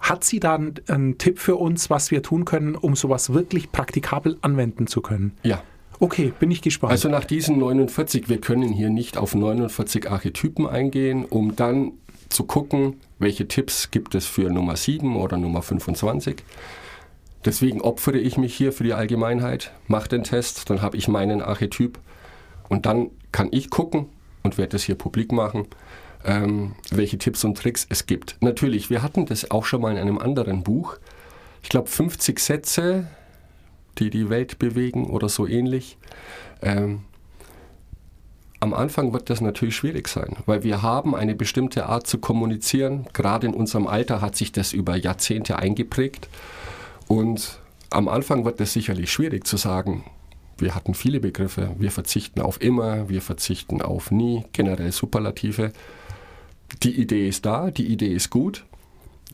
Hat 0.00 0.22
sie 0.22 0.38
da 0.38 0.54
einen, 0.54 0.74
einen 0.86 1.18
Tipp 1.18 1.38
für 1.38 1.56
uns, 1.56 1.90
was 1.90 2.10
wir 2.10 2.22
tun 2.22 2.44
können, 2.44 2.76
um 2.76 2.94
sowas 2.94 3.32
wirklich 3.32 3.72
praktikabel 3.72 4.38
anwenden 4.42 4.86
zu 4.86 5.00
können? 5.00 5.32
Ja, 5.42 5.62
Okay, 6.00 6.32
bin 6.38 6.50
ich 6.52 6.62
gespannt. 6.62 6.92
Also 6.92 7.08
nach 7.08 7.24
diesen 7.24 7.58
49, 7.58 8.28
wir 8.28 8.40
können 8.40 8.72
hier 8.72 8.88
nicht 8.88 9.16
auf 9.16 9.34
49 9.34 10.08
Archetypen 10.08 10.66
eingehen, 10.66 11.24
um 11.24 11.56
dann 11.56 11.92
zu 12.28 12.44
gucken, 12.44 13.00
welche 13.18 13.48
Tipps 13.48 13.90
gibt 13.90 14.14
es 14.14 14.26
für 14.26 14.50
Nummer 14.50 14.76
7 14.76 15.16
oder 15.16 15.36
Nummer 15.36 15.62
25. 15.62 16.42
Deswegen 17.44 17.80
opfere 17.80 18.18
ich 18.18 18.36
mich 18.36 18.54
hier 18.54 18.72
für 18.72 18.84
die 18.84 18.94
Allgemeinheit, 18.94 19.72
mache 19.86 20.08
den 20.08 20.24
Test, 20.24 20.68
dann 20.70 20.82
habe 20.82 20.96
ich 20.96 21.08
meinen 21.08 21.40
Archetyp 21.40 21.98
und 22.68 22.84
dann 22.86 23.10
kann 23.32 23.48
ich 23.52 23.70
gucken 23.70 24.06
und 24.42 24.58
werde 24.58 24.70
das 24.70 24.82
hier 24.82 24.96
publik 24.96 25.32
machen, 25.32 25.66
ähm, 26.24 26.74
welche 26.90 27.18
Tipps 27.18 27.44
und 27.44 27.56
Tricks 27.56 27.86
es 27.88 28.06
gibt. 28.06 28.36
Natürlich, 28.40 28.90
wir 28.90 29.02
hatten 29.02 29.26
das 29.26 29.50
auch 29.50 29.64
schon 29.64 29.82
mal 29.82 29.92
in 29.92 29.98
einem 29.98 30.18
anderen 30.18 30.62
Buch. 30.64 30.98
Ich 31.62 31.68
glaube 31.68 31.88
50 31.88 32.38
Sätze, 32.38 33.06
die 33.98 34.10
die 34.10 34.28
Welt 34.30 34.58
bewegen 34.58 35.08
oder 35.08 35.28
so 35.28 35.46
ähnlich. 35.46 35.96
Ähm, 36.62 37.02
am 38.60 38.74
Anfang 38.74 39.12
wird 39.12 39.30
das 39.30 39.40
natürlich 39.40 39.76
schwierig 39.76 40.08
sein, 40.08 40.36
weil 40.46 40.64
wir 40.64 40.82
haben 40.82 41.14
eine 41.14 41.34
bestimmte 41.34 41.86
Art 41.86 42.06
zu 42.06 42.18
kommunizieren. 42.18 43.06
Gerade 43.12 43.46
in 43.46 43.54
unserem 43.54 43.86
Alter 43.86 44.20
hat 44.20 44.36
sich 44.36 44.50
das 44.50 44.72
über 44.72 44.96
Jahrzehnte 44.96 45.58
eingeprägt. 45.58 46.28
Und 47.06 47.60
am 47.90 48.08
Anfang 48.08 48.44
wird 48.44 48.60
es 48.60 48.72
sicherlich 48.72 49.12
schwierig 49.12 49.46
zu 49.46 49.56
sagen, 49.56 50.04
wir 50.58 50.74
hatten 50.74 50.94
viele 50.94 51.20
Begriffe, 51.20 51.70
wir 51.78 51.92
verzichten 51.92 52.40
auf 52.40 52.60
immer, 52.60 53.08
wir 53.08 53.22
verzichten 53.22 53.80
auf 53.80 54.10
nie, 54.10 54.44
generell 54.52 54.90
Superlative. 54.90 55.72
Die 56.82 57.00
Idee 57.00 57.28
ist 57.28 57.46
da, 57.46 57.70
die 57.70 57.86
Idee 57.86 58.12
ist 58.12 58.30
gut. 58.30 58.64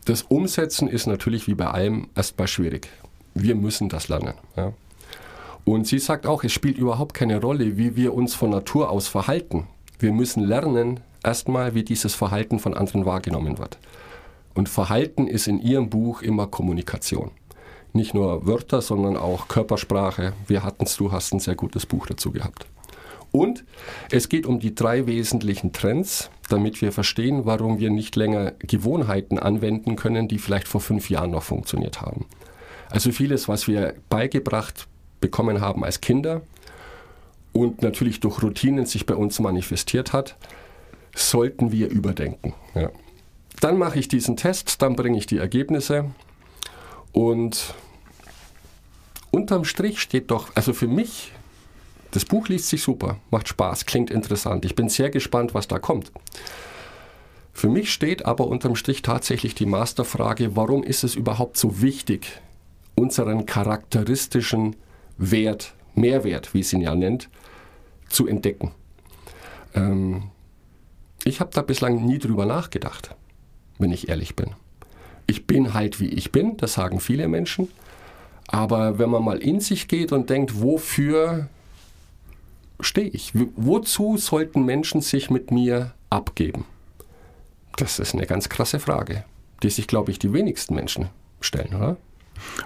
Das 0.05 0.21
Umsetzen 0.21 0.87
ist 0.87 1.07
natürlich 1.07 1.47
wie 1.47 1.55
bei 1.55 1.67
allem 1.67 2.09
erstmal 2.15 2.47
schwierig. 2.47 2.89
Wir 3.33 3.55
müssen 3.55 3.89
das 3.89 4.07
lernen. 4.07 4.35
Ja. 4.55 4.73
Und 5.65 5.87
sie 5.87 5.99
sagt 5.99 6.27
auch, 6.27 6.43
es 6.43 6.51
spielt 6.53 6.77
überhaupt 6.77 7.15
keine 7.15 7.41
Rolle, 7.41 7.77
wie 7.77 7.95
wir 7.95 8.13
uns 8.13 8.35
von 8.35 8.51
Natur 8.51 8.91
aus 8.91 9.07
verhalten. 9.07 9.67
Wir 9.97 10.13
müssen 10.13 10.43
lernen, 10.43 10.99
erstmal, 11.23 11.73
wie 11.73 11.83
dieses 11.83 12.13
Verhalten 12.13 12.59
von 12.59 12.75
anderen 12.75 13.05
wahrgenommen 13.05 13.57
wird. 13.57 13.79
Und 14.53 14.69
Verhalten 14.69 15.27
ist 15.27 15.47
in 15.47 15.59
ihrem 15.59 15.89
Buch 15.89 16.21
immer 16.21 16.47
Kommunikation. 16.47 17.31
Nicht 17.93 18.13
nur 18.13 18.45
Wörter, 18.45 18.81
sondern 18.81 19.17
auch 19.17 19.47
Körpersprache. 19.47 20.33
Wir 20.47 20.63
hatten 20.63 20.83
es, 20.83 20.97
du 20.97 21.11
hast 21.11 21.33
ein 21.33 21.39
sehr 21.39 21.55
gutes 21.55 21.85
Buch 21.85 22.05
dazu 22.05 22.31
gehabt. 22.31 22.67
Und 23.31 23.65
es 24.11 24.29
geht 24.29 24.45
um 24.45 24.59
die 24.59 24.75
drei 24.75 25.07
wesentlichen 25.07 25.73
Trends, 25.73 26.29
damit 26.47 26.81
wir 26.81 26.91
verstehen, 26.91 27.45
warum 27.45 27.79
wir 27.79 27.89
nicht 27.89 28.15
länger 28.15 28.51
Gewohnheiten 28.59 29.39
anwenden 29.39 29.95
können, 29.95 30.27
die 30.27 30.37
vielleicht 30.37 30.67
vor 30.67 30.79
fünf 30.79 31.09
Jahren 31.09 31.31
noch 31.31 31.43
funktioniert 31.43 32.01
haben. 32.01 32.27
Also 32.89 33.11
vieles, 33.11 33.49
was 33.49 33.67
wir 33.67 33.95
beigebracht 34.09 34.87
bekommen 35.25 35.59
haben 35.59 35.83
als 35.83 36.01
Kinder 36.01 36.41
und 37.51 37.81
natürlich 37.81 38.19
durch 38.19 38.43
Routinen 38.43 38.85
sich 38.85 39.07
bei 39.07 39.15
uns 39.15 39.39
manifestiert 39.39 40.13
hat, 40.13 40.35
sollten 41.15 41.71
wir 41.71 41.89
überdenken. 41.89 42.53
Ja. 42.75 42.91
Dann 43.59 43.79
mache 43.79 43.97
ich 43.97 44.07
diesen 44.07 44.37
Test, 44.37 44.83
dann 44.83 44.95
bringe 44.95 45.17
ich 45.17 45.25
die 45.25 45.39
Ergebnisse 45.39 46.11
und 47.11 47.73
unterm 49.31 49.65
Strich 49.65 49.99
steht 49.99 50.29
doch, 50.29 50.51
also 50.53 50.73
für 50.73 50.87
mich, 50.87 51.31
das 52.11 52.25
Buch 52.25 52.49
liest 52.49 52.69
sich 52.69 52.83
super, 52.83 53.17
macht 53.31 53.47
Spaß, 53.47 53.87
klingt 53.87 54.11
interessant. 54.11 54.63
Ich 54.63 54.75
bin 54.75 54.89
sehr 54.89 55.09
gespannt, 55.09 55.55
was 55.55 55.67
da 55.67 55.79
kommt. 55.79 56.11
Für 57.51 57.69
mich 57.69 57.91
steht 57.91 58.25
aber 58.25 58.47
unterm 58.47 58.75
Strich 58.75 59.01
tatsächlich 59.01 59.55
die 59.55 59.65
Masterfrage, 59.65 60.55
warum 60.55 60.83
ist 60.83 61.03
es 61.03 61.15
überhaupt 61.15 61.57
so 61.57 61.81
wichtig, 61.81 62.27
unseren 62.95 63.45
charakteristischen 63.45 64.75
Wert, 65.17 65.73
Mehrwert, 65.93 66.53
wie 66.53 66.59
es 66.59 66.73
ihn 66.73 66.81
ja 66.81 66.95
nennt, 66.95 67.29
zu 68.09 68.27
entdecken. 68.27 68.71
Ähm, 69.73 70.29
ich 71.23 71.39
habe 71.39 71.51
da 71.53 71.61
bislang 71.61 72.05
nie 72.05 72.19
drüber 72.19 72.45
nachgedacht, 72.45 73.15
wenn 73.79 73.91
ich 73.91 74.09
ehrlich 74.09 74.35
bin. 74.35 74.51
Ich 75.27 75.47
bin 75.47 75.73
halt 75.73 75.99
wie 75.99 76.09
ich 76.09 76.31
bin, 76.31 76.57
das 76.57 76.73
sagen 76.73 76.99
viele 76.99 77.27
Menschen. 77.27 77.69
Aber 78.47 78.99
wenn 78.99 79.09
man 79.09 79.23
mal 79.23 79.39
in 79.39 79.59
sich 79.59 79.87
geht 79.87 80.11
und 80.11 80.29
denkt, 80.29 80.61
wofür 80.61 81.47
stehe 82.79 83.09
ich? 83.09 83.31
Wozu 83.55 84.17
sollten 84.17 84.65
Menschen 84.65 85.01
sich 85.01 85.31
mit 85.31 85.49
mir 85.49 85.93
abgeben? 86.09 86.65
Das 87.77 87.99
ist 87.99 88.13
eine 88.13 88.27
ganz 88.27 88.49
krasse 88.49 88.79
Frage, 88.79 89.25
die 89.63 89.69
sich, 89.69 89.87
glaube 89.87 90.11
ich, 90.11 90.19
die 90.19 90.31
wenigsten 90.31 90.75
Menschen 90.75 91.09
stellen, 91.41 91.73
oder? 91.75 91.97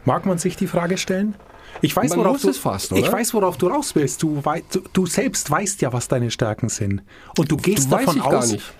Mag 0.04 0.26
man 0.26 0.38
sich 0.38 0.58
die 0.58 0.68
Frage 0.68 0.98
stellen? 0.98 1.36
Ich 1.82 1.96
weiß, 1.96 2.12
Man 2.12 2.20
worauf 2.20 2.42
du, 2.42 2.52
fast, 2.54 2.92
ich 2.92 3.12
weiß, 3.12 3.34
worauf 3.34 3.58
du 3.58 3.68
raus 3.68 3.96
willst. 3.96 4.22
Du, 4.24 4.44
wei- 4.44 4.64
du, 4.72 4.82
du 4.92 5.06
selbst 5.06 5.50
weißt 5.50 5.82
ja, 5.82 5.94
was 5.94 6.08
deine 6.08 6.30
Stärken 6.32 6.70
sind. 6.70 7.02
Und 7.38 7.52
du 7.52 7.58
gehst 7.58 7.90
weiß 7.90 8.06
davon 8.06 8.22
aus. 8.22 8.52
nicht. 8.52 8.74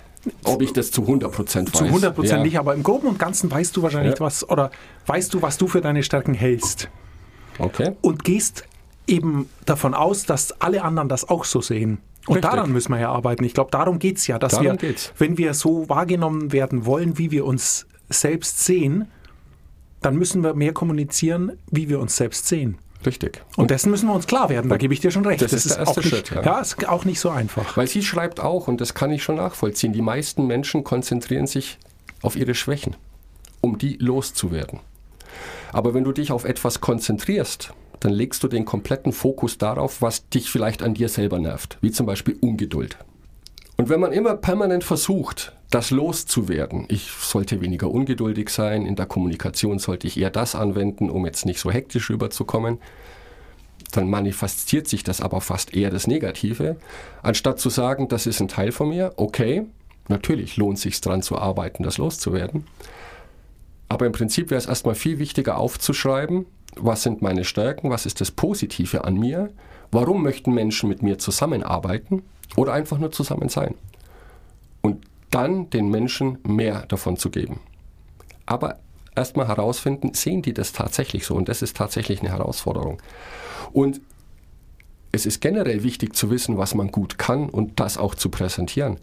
Ob 0.44 0.60
ich 0.60 0.72
das 0.74 0.90
zu 0.90 1.00
100 1.02 1.32
Prozent 1.32 1.72
weiß. 1.72 1.78
Zu 1.78 1.84
100 1.86 2.14
Prozent 2.14 2.38
ja. 2.40 2.44
nicht, 2.44 2.58
aber 2.58 2.74
im 2.74 2.82
Groben 2.82 3.06
und 3.08 3.18
Ganzen 3.18 3.50
weißt 3.50 3.74
du 3.74 3.82
wahrscheinlich 3.82 4.14
Ja. 4.18 4.20
was, 4.20 4.46
oder 4.48 4.70
weißt 5.06 5.32
du, 5.32 5.40
was 5.40 5.56
du 5.56 5.66
für 5.66 5.80
deine 5.80 6.02
Stärken 6.02 6.34
hältst. 6.34 6.90
Okay. 7.58 7.92
Und 8.02 8.22
gehst 8.24 8.64
eben 9.06 9.48
davon 9.64 9.94
aus, 9.94 10.26
dass 10.26 10.52
alle 10.60 10.82
anderen 10.82 11.08
das 11.08 11.28
auch 11.28 11.44
so 11.44 11.60
sehen. 11.62 11.98
Und 12.26 12.36
Richtig. 12.36 12.50
daran 12.50 12.70
müssen 12.70 12.92
wir 12.92 13.00
ja 13.00 13.10
arbeiten. 13.10 13.44
Ich 13.44 13.54
glaube, 13.54 13.70
darum 13.70 13.98
geht 13.98 14.18
es 14.18 14.26
ja, 14.26 14.38
dass 14.38 14.52
Darum 14.52 14.66
wir, 14.66 14.76
geht's. 14.76 15.12
wenn 15.16 15.38
wir 15.38 15.54
so 15.54 15.88
wahrgenommen 15.88 16.52
werden 16.52 16.84
wollen, 16.84 17.16
wie 17.16 17.30
wir 17.30 17.46
uns 17.46 17.86
selbst 18.10 18.62
sehen, 18.64 19.08
dann 20.00 20.16
müssen 20.16 20.42
wir 20.42 20.54
mehr 20.54 20.72
kommunizieren, 20.72 21.52
wie 21.70 21.88
wir 21.88 22.00
uns 22.00 22.16
selbst 22.16 22.46
sehen. 22.46 22.78
Richtig. 23.04 23.42
Und 23.56 23.70
dessen 23.70 23.90
müssen 23.90 24.08
wir 24.08 24.14
uns 24.14 24.26
klar 24.26 24.50
werden, 24.50 24.68
da 24.68 24.76
gebe 24.76 24.92
ich 24.92 25.00
dir 25.00 25.10
schon 25.10 25.24
recht. 25.24 25.40
Das 25.40 25.52
ist 25.52 25.70
der 25.70 25.78
erste 25.78 26.00
auch 26.00 26.04
nicht, 26.04 26.08
Schritt, 26.08 26.30
ja. 26.30 26.42
ja. 26.42 26.60
ist 26.60 26.86
auch 26.86 27.04
nicht 27.04 27.18
so 27.18 27.30
einfach. 27.30 27.76
Weil 27.76 27.86
sie 27.86 28.02
schreibt 28.02 28.40
auch, 28.40 28.68
und 28.68 28.80
das 28.80 28.92
kann 28.92 29.10
ich 29.10 29.22
schon 29.22 29.36
nachvollziehen, 29.36 29.92
die 29.92 30.02
meisten 30.02 30.46
Menschen 30.46 30.84
konzentrieren 30.84 31.46
sich 31.46 31.78
auf 32.20 32.36
ihre 32.36 32.54
Schwächen, 32.54 32.96
um 33.62 33.78
die 33.78 33.96
loszuwerden. 33.96 34.80
Aber 35.72 35.94
wenn 35.94 36.04
du 36.04 36.12
dich 36.12 36.30
auf 36.32 36.44
etwas 36.44 36.80
konzentrierst, 36.80 37.72
dann 38.00 38.12
legst 38.12 38.42
du 38.42 38.48
den 38.48 38.64
kompletten 38.64 39.12
Fokus 39.12 39.56
darauf, 39.56 40.02
was 40.02 40.28
dich 40.28 40.50
vielleicht 40.50 40.82
an 40.82 40.94
dir 40.94 41.08
selber 41.08 41.38
nervt, 41.38 41.78
wie 41.80 41.90
zum 41.90 42.06
Beispiel 42.06 42.36
Ungeduld. 42.40 42.98
Und 43.76 43.88
wenn 43.88 44.00
man 44.00 44.12
immer 44.12 44.36
permanent 44.36 44.84
versucht, 44.84 45.54
das 45.70 45.90
loszuwerden, 45.90 46.86
ich 46.88 47.10
sollte 47.10 47.60
weniger 47.60 47.90
ungeduldig 47.90 48.50
sein, 48.50 48.84
in 48.84 48.96
der 48.96 49.06
Kommunikation 49.06 49.78
sollte 49.78 50.08
ich 50.08 50.18
eher 50.18 50.30
das 50.30 50.54
anwenden, 50.56 51.10
um 51.10 51.24
jetzt 51.24 51.46
nicht 51.46 51.60
so 51.60 51.70
hektisch 51.70 52.10
rüberzukommen, 52.10 52.78
dann 53.92 54.10
manifestiert 54.10 54.88
sich 54.88 55.04
das 55.04 55.20
aber 55.20 55.40
fast 55.40 55.74
eher 55.74 55.90
das 55.90 56.06
Negative, 56.06 56.76
anstatt 57.22 57.60
zu 57.60 57.70
sagen, 57.70 58.08
das 58.08 58.26
ist 58.26 58.40
ein 58.40 58.48
Teil 58.48 58.72
von 58.72 58.88
mir, 58.88 59.14
okay, 59.16 59.64
natürlich 60.08 60.56
lohnt 60.56 60.78
es 60.78 60.82
sich 60.82 61.00
dran 61.00 61.22
zu 61.22 61.38
arbeiten, 61.38 61.84
das 61.84 61.98
loszuwerden. 61.98 62.66
Aber 63.88 64.06
im 64.06 64.12
Prinzip 64.12 64.50
wäre 64.50 64.58
es 64.58 64.66
erstmal 64.66 64.94
viel 64.94 65.18
wichtiger 65.18 65.56
aufzuschreiben, 65.56 66.46
was 66.76 67.02
sind 67.02 67.22
meine 67.22 67.44
Stärken, 67.44 67.90
was 67.90 68.06
ist 68.06 68.20
das 68.20 68.30
Positive 68.30 69.04
an 69.04 69.16
mir, 69.16 69.50
warum 69.90 70.22
möchten 70.22 70.52
Menschen 70.52 70.88
mit 70.88 71.02
mir 71.02 71.18
zusammenarbeiten 71.18 72.22
oder 72.56 72.72
einfach 72.72 72.98
nur 72.98 73.10
zusammen 73.10 73.48
sein. 73.48 73.74
Und 74.80 75.04
dann 75.30 75.70
den 75.70 75.88
Menschen 75.88 76.38
mehr 76.42 76.86
davon 76.86 77.16
zu 77.16 77.30
geben. 77.30 77.60
Aber 78.46 78.78
erstmal 79.14 79.48
herausfinden, 79.48 80.14
sehen 80.14 80.42
die 80.42 80.54
das 80.54 80.72
tatsächlich 80.72 81.24
so? 81.24 81.34
Und 81.34 81.48
das 81.48 81.62
ist 81.62 81.76
tatsächlich 81.76 82.20
eine 82.20 82.30
Herausforderung. 82.30 83.00
Und 83.72 84.00
es 85.12 85.26
ist 85.26 85.40
generell 85.40 85.82
wichtig 85.82 86.14
zu 86.14 86.30
wissen, 86.30 86.56
was 86.56 86.74
man 86.74 86.92
gut 86.92 87.18
kann 87.18 87.48
und 87.48 87.80
das 87.80 87.98
auch 87.98 88.14
zu 88.14 88.28
präsentieren. 88.28 88.98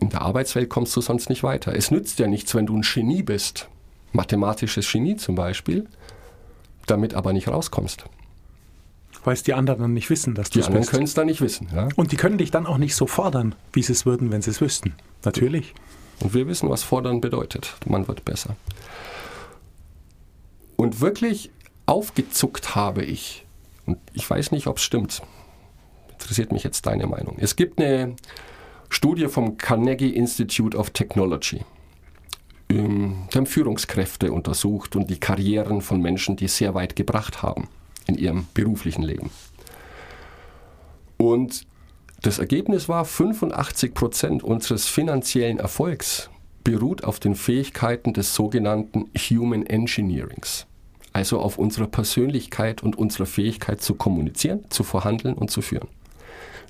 In 0.00 0.10
der 0.10 0.22
Arbeitswelt 0.22 0.68
kommst 0.68 0.96
du 0.96 1.00
sonst 1.00 1.28
nicht 1.28 1.44
weiter. 1.44 1.74
Es 1.76 1.92
nützt 1.92 2.18
ja 2.18 2.26
nichts, 2.26 2.54
wenn 2.54 2.66
du 2.66 2.76
ein 2.76 2.82
Genie 2.82 3.22
bist, 3.22 3.68
mathematisches 4.12 4.90
Genie 4.90 5.16
zum 5.16 5.36
Beispiel, 5.36 5.86
damit 6.86 7.14
aber 7.14 7.32
nicht 7.32 7.48
rauskommst. 7.48 8.04
Weil 9.24 9.34
es 9.34 9.42
die 9.44 9.54
anderen 9.54 9.80
dann 9.80 9.94
nicht 9.94 10.10
wissen, 10.10 10.34
dass 10.34 10.50
du 10.50 10.54
Die 10.54 10.60
es 10.60 10.66
anderen 10.66 10.80
bist. 10.82 10.90
können 10.90 11.04
es 11.04 11.14
da 11.14 11.24
nicht 11.24 11.40
wissen. 11.40 11.68
Ja? 11.72 11.88
Und 11.94 12.10
die 12.12 12.16
können 12.16 12.38
dich 12.38 12.50
dann 12.50 12.66
auch 12.66 12.78
nicht 12.78 12.96
so 12.96 13.06
fordern, 13.06 13.54
wie 13.72 13.82
sie 13.82 13.92
es 13.92 14.04
würden, 14.04 14.32
wenn 14.32 14.42
sie 14.42 14.50
es 14.50 14.60
wüssten. 14.60 14.94
Natürlich. 15.24 15.74
Und 16.20 16.34
wir 16.34 16.46
wissen, 16.48 16.68
was 16.68 16.82
fordern 16.82 17.20
bedeutet. 17.20 17.74
Man 17.86 18.08
wird 18.08 18.24
besser. 18.24 18.56
Und 20.76 21.00
wirklich 21.00 21.50
aufgezuckt 21.86 22.74
habe 22.74 23.04
ich, 23.04 23.44
und 23.86 23.98
ich 24.12 24.28
weiß 24.28 24.50
nicht, 24.50 24.66
ob 24.66 24.78
es 24.78 24.82
stimmt, 24.82 25.22
interessiert 26.10 26.52
mich 26.52 26.64
jetzt 26.64 26.86
deine 26.86 27.06
Meinung. 27.06 27.36
Es 27.38 27.54
gibt 27.56 27.80
eine 27.80 28.16
Studie 28.88 29.28
vom 29.28 29.56
Carnegie 29.56 30.10
Institute 30.10 30.76
of 30.76 30.90
Technology. 30.90 31.60
Ähm, 32.68 33.28
Die 33.32 33.38
haben 33.38 33.46
Führungskräfte 33.46 34.32
untersucht 34.32 34.96
und 34.96 35.10
die 35.10 35.18
Karrieren 35.20 35.80
von 35.80 36.00
Menschen, 36.00 36.36
die 36.36 36.46
es 36.46 36.56
sehr 36.56 36.74
weit 36.74 36.96
gebracht 36.96 37.42
haben 37.42 37.68
in 38.06 38.16
ihrem 38.16 38.46
beruflichen 38.54 39.02
Leben. 39.02 39.30
Und 41.16 41.66
das 42.22 42.38
Ergebnis 42.38 42.88
war, 42.88 43.04
85 43.04 43.94
Prozent 43.94 44.42
unseres 44.44 44.86
finanziellen 44.86 45.58
Erfolgs 45.58 46.30
beruht 46.64 47.04
auf 47.04 47.18
den 47.18 47.34
Fähigkeiten 47.34 48.12
des 48.12 48.34
sogenannten 48.34 49.10
Human 49.16 49.66
Engineerings. 49.66 50.66
Also 51.12 51.40
auf 51.40 51.58
unserer 51.58 51.88
Persönlichkeit 51.88 52.82
und 52.82 52.96
unserer 52.96 53.26
Fähigkeit 53.26 53.82
zu 53.82 53.94
kommunizieren, 53.94 54.64
zu 54.70 54.84
verhandeln 54.84 55.34
und 55.34 55.50
zu 55.50 55.62
führen. 55.62 55.88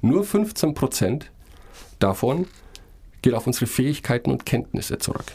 Nur 0.01 0.25
15 0.25 0.75
Prozent 0.75 1.31
davon 1.99 2.47
geht 3.21 3.35
auf 3.35 3.47
unsere 3.47 3.67
Fähigkeiten 3.67 4.31
und 4.31 4.45
Kenntnisse 4.45 4.99
zurück. 4.99 5.33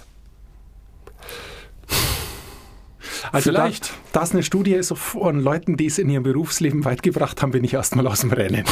Also 3.31 3.51
Vielleicht. 3.51 3.91
Da, 4.11 4.21
dass 4.21 4.31
eine 4.31 4.43
Studie 4.43 4.73
ist 4.73 4.93
von 4.95 5.39
Leuten, 5.39 5.77
die 5.77 5.85
es 5.85 5.97
in 5.97 6.09
ihrem 6.09 6.23
Berufsleben 6.23 6.85
weit 6.85 7.03
gebracht 7.03 7.41
haben, 7.41 7.51
bin 7.51 7.63
ich 7.63 7.73
erstmal 7.73 8.07
aus 8.07 8.21
dem 8.21 8.31
Rennen. 8.31 8.63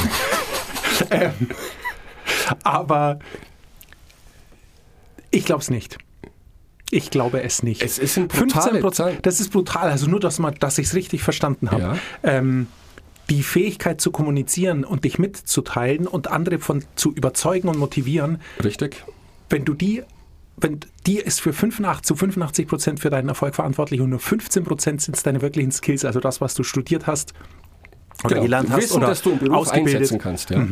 ähm, 1.11 1.49
aber 2.63 3.19
ich 5.31 5.45
glaube 5.45 5.61
es 5.61 5.69
nicht. 5.69 5.97
Ich 6.91 7.09
glaube 7.09 7.41
es 7.41 7.63
nicht. 7.63 7.81
Es 7.81 7.97
ist 7.97 8.17
ein 8.17 8.27
brutale 8.27 8.79
15%, 8.79 8.91
Zahl. 8.93 9.17
Das 9.21 9.39
ist 9.39 9.51
brutal. 9.51 9.89
Also 9.89 10.07
nur, 10.07 10.19
dass, 10.19 10.39
man, 10.39 10.55
dass 10.55 10.77
ich 10.77 10.87
es 10.87 10.93
richtig 10.93 11.23
verstanden 11.23 11.71
habe. 11.71 11.81
Ja. 11.81 11.97
Ähm, 12.23 12.67
die 13.29 13.43
Fähigkeit 13.43 13.99
zu 13.99 14.11
kommunizieren 14.11 14.83
und 14.83 15.03
dich 15.03 15.17
mitzuteilen 15.17 16.07
und 16.07 16.27
andere 16.27 16.59
von 16.59 16.83
zu 16.95 17.11
überzeugen 17.11 17.67
und 17.67 17.77
motivieren, 17.77 18.39
Richtig? 18.63 19.03
wenn 19.49 19.65
du 19.65 19.73
die, 19.73 20.03
wenn 20.57 20.79
die 21.05 21.17
ist 21.17 21.41
für 21.41 21.53
85 21.53 22.05
zu 22.05 22.15
85 22.15 22.67
Prozent 22.67 22.99
für 22.99 23.09
deinen 23.09 23.29
Erfolg 23.29 23.55
verantwortlich 23.55 24.01
und 24.01 24.09
nur 24.09 24.19
15 24.19 24.63
Prozent 24.63 25.01
sind 25.01 25.15
es 25.17 25.23
deine 25.23 25.41
wirklichen 25.41 25.71
Skills, 25.71 26.05
also 26.05 26.19
das, 26.19 26.41
was 26.41 26.55
du 26.55 26.63
studiert 26.63 27.07
hast 27.07 27.33
oder 28.23 28.39
gelernt 28.39 28.69
hast 28.69 28.75
Genau. 28.75 28.83
Wissen, 28.83 28.97
oder 28.97 29.07
dass 29.07 29.21
du 29.21 29.31
im 29.31 29.39
Beruf 29.39 29.57
ausgebildet. 29.57 29.95
einsetzen 29.95 30.19
kannst. 30.19 30.49
Ja. 30.49 30.65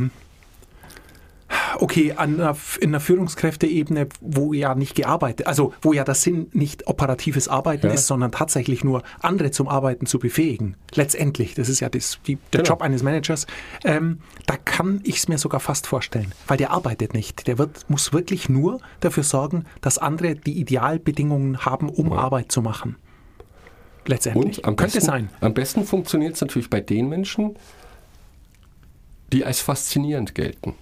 Okay, 1.79 2.13
einer, 2.13 2.55
in 2.79 2.89
einer 2.89 2.99
Führungskräfteebene, 2.99 4.07
wo 4.21 4.53
ja 4.53 4.75
nicht 4.75 4.95
gearbeitet, 4.95 5.47
also 5.47 5.73
wo 5.81 5.93
ja 5.93 6.03
der 6.03 6.15
Sinn 6.15 6.47
nicht 6.53 6.87
operatives 6.87 7.47
Arbeiten 7.47 7.87
Ja. 7.87 7.93
ist, 7.93 8.07
sondern 8.07 8.31
tatsächlich 8.31 8.83
nur 8.83 9.03
andere 9.21 9.51
zum 9.51 9.67
Arbeiten 9.67 10.05
zu 10.05 10.19
befähigen. 10.19 10.75
Letztendlich, 10.93 11.55
das 11.55 11.69
ist 11.69 11.79
ja 11.79 11.89
das, 11.89 12.19
die, 12.27 12.35
der 12.51 12.61
Genau. 12.61 12.69
Job 12.69 12.81
eines 12.81 13.03
Managers. 13.03 13.47
Ähm, 13.83 14.19
da 14.45 14.55
kann 14.57 15.01
ich 15.03 15.17
es 15.17 15.27
mir 15.27 15.37
sogar 15.37 15.59
fast 15.59 15.87
vorstellen, 15.87 16.33
weil 16.47 16.57
der 16.57 16.71
arbeitet 16.71 17.13
nicht. 17.13 17.47
Der 17.47 17.57
wird, 17.57 17.89
muss 17.89 18.13
wirklich 18.13 18.49
nur 18.49 18.79
dafür 18.99 19.23
sorgen, 19.23 19.65
dass 19.81 19.97
andere 19.97 20.35
die 20.35 20.59
Idealbedingungen 20.59 21.65
haben, 21.65 21.89
um 21.89 22.13
Arbeit 22.13 22.51
zu 22.51 22.61
machen. 22.61 22.97
Letztendlich. 24.05 24.57
Und 24.59 24.65
am 24.65 24.75
Könnte 24.75 24.95
besten, 24.97 25.05
sein. 25.09 25.29
Am 25.39 25.53
besten 25.53 25.85
funktioniert 25.85 26.35
es 26.35 26.41
natürlich 26.41 26.69
bei 26.69 26.81
den 26.81 27.07
Menschen, 27.09 27.55
die 29.31 29.45
als 29.45 29.61
faszinierend 29.61 30.35
gelten. 30.35 30.75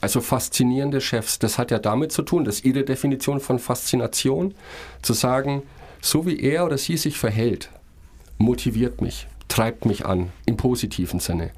Also 0.00 0.20
faszinierende 0.20 1.00
Chefs. 1.00 1.38
Das 1.38 1.58
hat 1.58 1.70
ja 1.70 1.78
damit 1.78 2.12
zu 2.12 2.22
tun, 2.22 2.44
dass 2.44 2.64
ihre 2.64 2.84
Definition 2.84 3.40
von 3.40 3.58
Faszination 3.58 4.54
zu 5.02 5.12
sagen, 5.12 5.62
so 6.00 6.26
wie 6.26 6.38
er 6.40 6.64
oder 6.64 6.78
sie 6.78 6.96
sich 6.96 7.18
verhält, 7.18 7.70
motiviert 8.38 9.00
mich, 9.00 9.26
treibt 9.48 9.84
mich 9.84 10.06
an, 10.06 10.30
im 10.46 10.56
positiven 10.56 11.18
Sinne. 11.18 11.50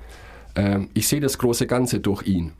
Ähm, 0.57 0.89
ich 0.95 1.09
sehe 1.09 1.21
das 1.21 1.39
große 1.39 1.67
Ganze 1.67 2.01
durch 2.01 2.23
ihn. 2.27 2.53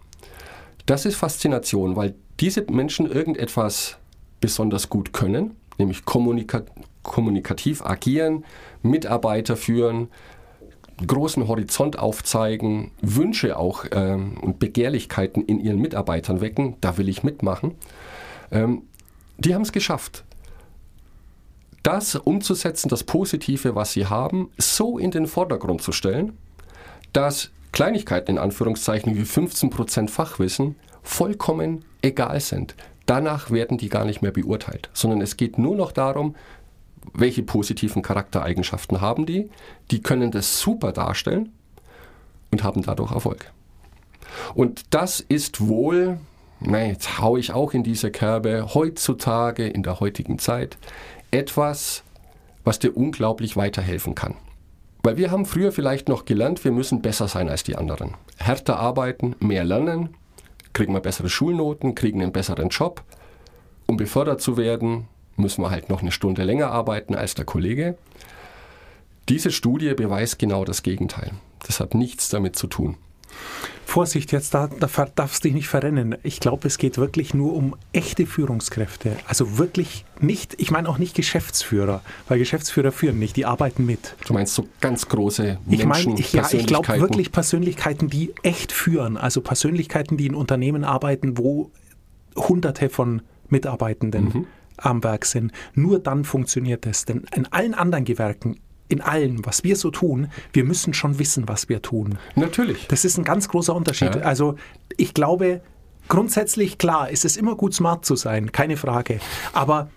Das 0.87 1.07
ist 1.07 1.17
Faszination, 1.17 1.97
weil 1.97 2.15
diese 2.41 2.65
Menschen 2.71 3.11
irgendetwas 3.11 3.97
besonders 4.41 4.89
gut 4.89 5.13
können, 5.13 5.57
nämlich 5.79 6.05
kommunika 6.05 6.63
kommunikativ 7.03 7.83
agieren, 7.83 8.45
Mitarbeiter 8.83 9.57
führen, 9.57 10.09
großen 11.07 11.47
Horizont 11.49 11.99
aufzeigen, 11.99 12.93
Wünsche 13.01 13.59
auch 13.59 13.85
ähm, 13.93 14.39
und 14.41 14.59
Begehrlichkeiten 14.59 15.45
in 15.45 15.61
ihren 15.61 15.79
Mitarbeitern 15.79 16.41
wecken, 16.41 16.77
da 16.81 16.99
will 16.99 17.09
ich 17.09 17.23
mitmachen. 17.23 17.75
Ähm, 18.51 18.83
die 19.39 19.55
haben 19.55 19.63
es 19.63 19.73
geschafft, 19.73 20.25
das 21.83 22.15
umzusetzen, 22.15 22.89
das 22.89 23.05
Positive, 23.05 23.75
was 23.75 23.93
sie 23.93 24.07
haben, 24.07 24.51
so 24.59 24.99
in 24.99 25.11
den 25.11 25.27
Vordergrund 25.27 25.83
zu 25.83 25.93
stellen, 25.93 26.37
dass 27.13 27.51
Kleinigkeiten 27.73 28.33
in 28.33 28.39
Anführungszeichen 28.39 29.17
wie 29.17 29.23
15% 29.23 30.09
Fachwissen 30.09 30.77
vollkommen 31.03 31.85
egal 32.03 32.41
sind. 32.41 32.75
Danach 33.07 33.51
werden 33.51 33.79
die 33.79 33.89
gar 33.89 34.05
nicht 34.05 34.23
mehr 34.23 34.31
beurteilt, 34.31 34.91
sondern 34.93 35.21
es 35.21 35.37
geht 35.37 35.59
nur 35.59 35.75
noch 35.75 35.93
darum, 35.93 36.37
welche 37.13 37.43
positiven 37.43 38.03
Charaktereigenschaften 38.03 39.01
haben 39.01 39.27
die. 39.27 39.51
Die 39.91 40.03
können 40.03 40.31
das 40.31 40.61
super 40.61 40.93
darstellen 40.93 41.51
und 42.51 42.63
haben 42.63 42.83
dadurch 42.83 43.13
Erfolg. 43.13 43.53
Und 44.55 44.95
das 44.95 45.21
ist 45.21 45.67
wohl, 45.67 46.19
na, 46.61 46.85
jetzt 46.85 47.19
haue 47.19 47.41
ich 47.41 47.53
auch 47.53 47.73
in 47.73 47.83
diese 47.83 48.11
Kerbe, 48.11 48.75
heutzutage, 48.75 49.67
in 49.67 49.83
der 49.83 50.01
heutigen 50.01 50.39
Zeit, 50.39 50.79
etwas, 51.31 52.03
was 52.65 52.79
dir 52.79 52.97
unglaublich 52.97 53.57
weiterhelfen 53.57 54.15
kann. 54.15 54.35
Weil 55.03 55.17
wir 55.17 55.31
haben 55.31 55.47
früher 55.47 55.73
vielleicht 55.73 56.09
noch 56.09 56.27
gelernt, 56.27 56.63
wir 56.65 56.73
müssen 56.73 57.01
besser 57.01 57.27
sein 57.27 57.49
als 57.49 57.63
die 57.63 57.77
anderen. 57.77 58.15
Härter 58.37 58.79
arbeiten, 58.79 59.35
mehr 59.41 59.65
lernen, 59.65 60.11
kriegen 60.73 60.93
wir 60.93 61.01
bessere 61.01 61.31
Schulnoten, 61.31 61.95
kriegen 61.95 62.23
einen 62.23 62.33
besseren 62.33 62.69
Job. 62.69 63.03
Um 63.87 63.97
befördert 63.97 64.41
zu 64.41 64.57
werden, 64.57 65.09
müssen 65.37 65.63
wir 65.63 65.71
halt 65.71 65.89
noch 65.89 66.03
eine 66.03 66.13
Stunde 66.13 66.45
länger 66.45 66.71
arbeiten 66.71 67.15
als 67.15 67.35
der 67.35 67.45
Kollege. 67.45 67.97
Diese 69.29 69.51
Studie 69.51 69.95
beweist 69.95 70.39
genau 70.39 70.65
das 70.65 70.83
Gegenteil. 70.83 71.33
Das 71.67 71.81
hat 71.81 71.95
nichts 71.95 72.29
damit 72.29 72.57
zu 72.57 72.67
tun. 72.67 72.97
Vorsicht, 73.85 74.31
jetzt 74.31 74.55
da, 74.55 74.69
da 74.69 74.89
darfst 75.17 75.43
du 75.43 75.49
dich 75.49 75.55
nicht 75.55 75.69
verrennen. 75.69 76.17
Ich 76.23 76.39
glaube, 76.39 76.69
es 76.69 76.79
geht 76.79 76.97
wirklich 76.97 77.35
nur 77.35 77.55
um 77.55 77.75
echte 77.93 78.25
Führungskräfte. 78.25 79.17
Also 79.27 79.59
wirklich 79.59 80.05
nicht, 80.21 80.55
ich 80.59 80.71
meine 80.71 80.89
auch 80.89 80.99
nicht 80.99 81.17
Geschäftsführer, 81.17 82.01
weil 82.29 82.39
Geschäftsführer 82.39 82.93
führen 82.93 83.19
nicht, 83.19 83.35
die 83.37 83.47
arbeiten 83.47 83.87
mit. 83.87 84.15
Du 84.27 84.33
meinst 84.33 84.55
so 84.55 84.69
ganz 84.81 85.09
große 85.09 85.59
Ich 85.69 85.85
Menschen, 85.85 86.13
meine, 86.13 86.21
ich, 86.21 86.33
ja, 86.33 86.47
ich 86.53 86.67
glaube 86.67 87.01
wirklich 87.01 87.33
Persönlichkeiten, 87.33 88.09
die 88.09 88.33
echt 88.45 88.71
führen. 88.71 89.17
Also 89.17 89.41
Persönlichkeiten, 89.41 90.17
die 90.17 90.27
in 90.27 90.37
Unternehmen 90.37 90.85
arbeiten, 90.85 91.37
wo 91.37 91.73
hunderte 92.37 92.91
von 92.91 93.23
Mitarbeitenden 93.49 94.25
Mhm. 94.25 94.47
Am 94.81 95.03
Werk 95.05 95.25
sind. 95.25 95.53
Nur 95.75 95.99
dann 95.99 96.25
funktioniert 96.25 96.87
es. 96.87 97.05
Denn 97.05 97.25
in 97.35 97.47
allen 97.53 97.75
anderen 97.75 98.05
Gewerken, 98.05 98.61
in 98.89 99.01
allem, 99.01 99.47
was 99.47 99.65
wir 99.65 99.77
so 99.77 99.91
tun, 99.91 100.29
wir 100.53 100.65
müssen 100.65 100.95
schon 100.95 101.19
wissen, 101.19 101.49
was 101.49 101.69
wir 101.69 101.81
tun. 101.81 102.19
Natürlich. 102.35 102.89
Das 102.89 103.05
ist 103.05 103.19
ein 103.19 103.25
ganz 103.25 103.49
großer 103.49 103.75
Unterschied. 103.75 104.17
Ja. 104.17 104.23
Also 104.23 104.57
ich 104.97 105.15
glaube, 105.15 105.61
grundsätzlich 106.09 106.77
klar, 106.77 107.09
ist 107.09 107.25
es 107.25 107.37
immer 107.37 107.55
gut, 107.55 107.73
smart 107.73 108.05
zu 108.05 108.17
sein, 108.17 108.53
keine 108.53 108.77
Frage. 108.77 109.21
Aber 109.53 109.89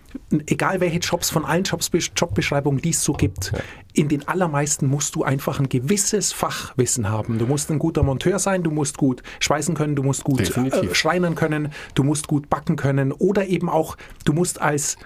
egal 0.46 0.80
welche 0.80 0.98
Jobs, 0.98 1.30
von 1.30 1.44
allen 1.44 1.64
Jobs, 1.64 1.90
Jobbeschreibungen, 2.16 2.80
die 2.80 2.90
es 2.90 3.02
so 3.02 3.12
gibt, 3.12 3.52
in 3.92 4.08
den 4.08 4.26
allermeisten 4.26 4.86
musst 4.86 5.14
du 5.14 5.24
einfach 5.24 5.60
ein 5.60 5.68
gewisses 5.68 6.32
Fachwissen 6.32 7.08
haben. 7.08 7.38
Du 7.38 7.46
musst 7.46 7.70
ein 7.70 7.78
guter 7.78 8.02
Monteur 8.02 8.38
sein, 8.38 8.62
du 8.62 8.70
musst 8.70 8.98
gut 8.98 9.22
schweißen 9.40 9.74
können, 9.74 9.96
du 9.96 10.02
musst 10.02 10.24
gut 10.24 10.40
äh, 10.40 10.94
schreinern 10.94 11.34
können, 11.34 11.72
du 11.94 12.02
musst 12.02 12.28
gut 12.28 12.50
backen 12.50 12.76
können 12.76 13.12
oder 13.12 13.46
eben 13.46 13.68
auch, 13.68 13.96
du 14.24 14.32
musst 14.32 14.60
als 14.60 14.96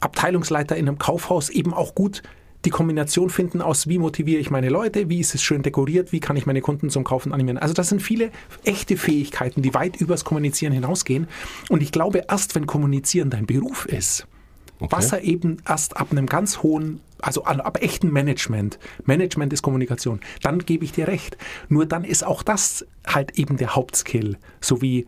Abteilungsleiter 0.00 0.76
in 0.76 0.88
einem 0.88 0.98
Kaufhaus 0.98 1.50
eben 1.50 1.74
auch 1.74 1.94
gut 1.94 2.22
die 2.64 2.70
Kombination 2.70 3.30
finden 3.30 3.62
aus, 3.62 3.86
wie 3.86 3.98
motiviere 3.98 4.40
ich 4.40 4.50
meine 4.50 4.68
Leute, 4.68 5.08
wie 5.08 5.20
ist 5.20 5.34
es 5.34 5.42
schön 5.42 5.62
dekoriert, 5.62 6.12
wie 6.12 6.20
kann 6.20 6.36
ich 6.36 6.46
meine 6.46 6.60
Kunden 6.60 6.90
zum 6.90 7.04
Kaufen 7.04 7.32
animieren. 7.32 7.58
Also 7.58 7.72
das 7.72 7.88
sind 7.88 8.02
viele 8.02 8.30
echte 8.64 8.96
Fähigkeiten, 8.96 9.62
die 9.62 9.74
weit 9.74 9.96
übers 9.96 10.24
Kommunizieren 10.24 10.72
hinausgehen. 10.72 11.28
Und 11.68 11.82
ich 11.82 11.92
glaube, 11.92 12.24
erst 12.28 12.54
wenn 12.54 12.66
Kommunizieren 12.66 13.30
dein 13.30 13.46
Beruf 13.46 13.86
ist, 13.86 14.26
was 14.80 15.12
er 15.12 15.22
eben 15.22 15.58
erst 15.66 15.96
ab 15.96 16.08
einem 16.10 16.26
ganz 16.26 16.62
hohen, 16.62 17.00
also 17.20 17.44
ab 17.44 17.78
echten 17.82 18.12
Management, 18.12 18.78
Management 19.04 19.52
ist 19.52 19.62
Kommunikation, 19.62 20.20
dann 20.42 20.60
gebe 20.60 20.84
ich 20.84 20.92
dir 20.92 21.08
recht. 21.08 21.36
Nur 21.68 21.86
dann 21.86 22.04
ist 22.04 22.24
auch 22.24 22.42
das 22.42 22.86
halt 23.06 23.38
eben 23.38 23.56
der 23.56 23.74
Hauptskill, 23.74 24.36
so 24.60 24.80
wie 24.80 25.06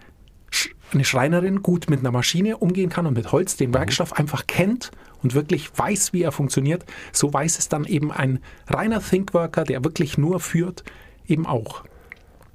eine 0.92 1.04
Schreinerin 1.04 1.62
gut 1.62 1.88
mit 1.88 2.00
einer 2.00 2.11
Maschine 2.11 2.57
umgehen 2.57 2.90
kann 2.90 3.07
und 3.07 3.14
mit 3.14 3.30
Holz 3.30 3.57
den 3.57 3.73
Werkstoff 3.73 4.12
einfach 4.12 4.47
kennt 4.49 4.90
und 5.22 5.34
wirklich 5.34 5.70
weiß, 5.76 6.12
wie 6.12 6.22
er 6.22 6.32
funktioniert, 6.32 6.84
so 7.12 7.32
weiß 7.32 7.58
es 7.58 7.68
dann 7.68 7.84
eben 7.84 8.10
ein 8.12 8.40
reiner 8.68 9.00
Thinkworker, 9.00 9.64
der 9.64 9.84
wirklich 9.84 10.18
nur 10.18 10.40
führt, 10.40 10.84
eben 11.26 11.46
auch. 11.46 11.84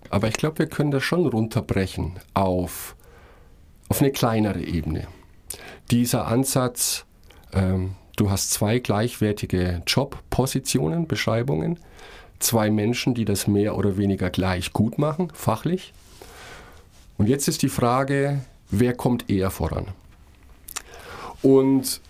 Aber 0.10 0.28
ich 0.28 0.36
glaube, 0.36 0.60
wir 0.60 0.68
können 0.68 0.92
das 0.92 1.04
schon 1.04 1.26
runterbrechen 1.26 2.20
auf, 2.34 2.96
auf 3.90 4.02
eine 4.02 4.12
kleinere 4.12 4.62
Ebene. 4.62 5.08
Dieser 5.92 6.28
Ansatz, 6.28 7.06
ähm, 7.54 7.96
du 8.16 8.30
hast 8.30 8.52
zwei 8.52 8.80
gleichwertige 8.80 9.82
Jobpositionen, 9.88 11.08
Beschreibungen, 11.08 11.80
zwei 12.40 12.70
Menschen, 12.70 13.14
die 13.14 13.26
das 13.26 13.48
mehr 13.48 13.76
oder 13.78 13.98
weniger 13.98 14.30
gleich 14.30 14.74
gut 14.74 14.98
machen, 14.98 15.32
fachlich. 15.34 15.94
Und 17.18 17.28
jetzt 17.28 17.48
ist 17.48 17.62
die 17.62 17.70
Frage, 17.70 18.42
wer 18.70 18.94
kommt 18.94 19.30
eher 19.30 19.52
voran? 19.52 19.88
Und 21.42 22.02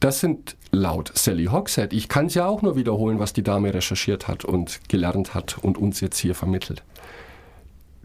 das 0.00 0.20
sind 0.20 0.56
laut 0.72 1.12
Sally 1.14 1.46
Hogshead, 1.46 1.92
ich 1.92 2.08
kann 2.08 2.26
es 2.26 2.34
ja 2.34 2.46
auch 2.46 2.62
nur 2.62 2.76
wiederholen, 2.76 3.18
was 3.18 3.32
die 3.32 3.42
Dame 3.42 3.72
recherchiert 3.72 4.28
hat 4.28 4.44
und 4.44 4.80
gelernt 4.88 5.34
hat 5.34 5.58
und 5.58 5.78
uns 5.78 6.00
jetzt 6.00 6.18
hier 6.18 6.34
vermittelt. 6.34 6.82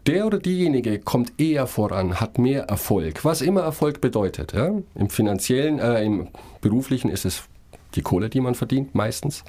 Der 0.06 0.26
oder 0.26 0.38
diejenige 0.38 1.00
kommt 1.00 1.32
eher 1.40 1.66
voran, 1.66 2.20
hat 2.20 2.38
mehr 2.38 2.64
Erfolg, 2.64 3.24
was 3.24 3.40
immer 3.40 3.62
Erfolg 3.62 4.00
bedeutet. 4.00 4.52
Ja? 4.52 4.70
Im 4.94 5.10
finanziellen, 5.10 5.80
äh, 5.80 6.04
im 6.04 6.28
beruflichen 6.60 7.10
ist 7.10 7.24
es 7.24 7.42
die 7.96 8.02
Kohle, 8.02 8.28
die 8.28 8.40
man 8.40 8.54
verdient, 8.54 8.94
meistens. 8.94 9.42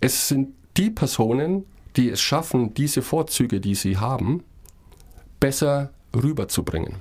Es 0.00 0.26
sind 0.28 0.54
die 0.76 0.90
Personen, 0.90 1.66
die 1.96 2.10
es 2.10 2.20
schaffen, 2.20 2.74
diese 2.74 3.02
Vorzüge, 3.02 3.60
die 3.60 3.76
sie 3.76 3.98
haben, 3.98 4.42
besser 5.38 5.90
rüberzubringen. 6.14 6.96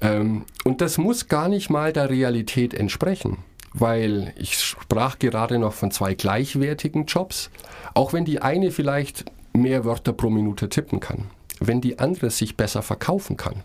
Ähm, 0.00 0.44
und 0.64 0.80
das 0.80 0.98
muss 0.98 1.28
gar 1.28 1.48
nicht 1.48 1.70
mal 1.70 1.92
der 1.92 2.10
Realität 2.10 2.74
entsprechen, 2.74 3.38
weil 3.72 4.32
ich 4.36 4.58
sprach 4.58 5.18
gerade 5.18 5.58
noch 5.58 5.72
von 5.72 5.90
zwei 5.90 6.14
gleichwertigen 6.14 7.06
Jobs, 7.06 7.50
auch 7.94 8.12
wenn 8.12 8.24
die 8.24 8.40
eine 8.40 8.70
vielleicht 8.70 9.24
mehr 9.52 9.84
Wörter 9.84 10.12
pro 10.12 10.30
Minute 10.30 10.68
tippen 10.68 11.00
kann. 11.00 11.30
Wenn 11.60 11.80
die 11.80 11.98
andere 11.98 12.30
sich 12.30 12.56
besser 12.56 12.82
verkaufen 12.82 13.36
kann, 13.36 13.62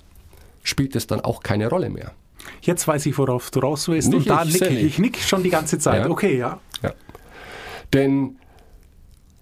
spielt 0.64 0.96
es 0.96 1.08
dann 1.08 1.22
auch 1.22 1.44
keine 1.44 1.68
Rolle 1.68 1.90
mehr. 1.90 2.14
Jetzt 2.62 2.88
weiß 2.88 3.06
ich, 3.06 3.18
worauf 3.18 3.52
du 3.52 3.60
raus 3.60 3.88
willst. 3.88 4.10
Nicht 4.10 4.30
und 4.30 4.30
da 4.30 4.44
ich, 4.44 4.54
nicke 4.54 4.70
ich. 4.70 4.84
Ich 4.84 5.00
nick 5.00 5.18
schon 5.18 5.44
die 5.44 5.50
ganze 5.50 5.78
Zeit. 5.80 6.06
Ja. 6.06 6.10
Okay, 6.10 6.38
ja. 6.38 6.60
Ja. 6.82 6.94
Denn, 7.94 8.38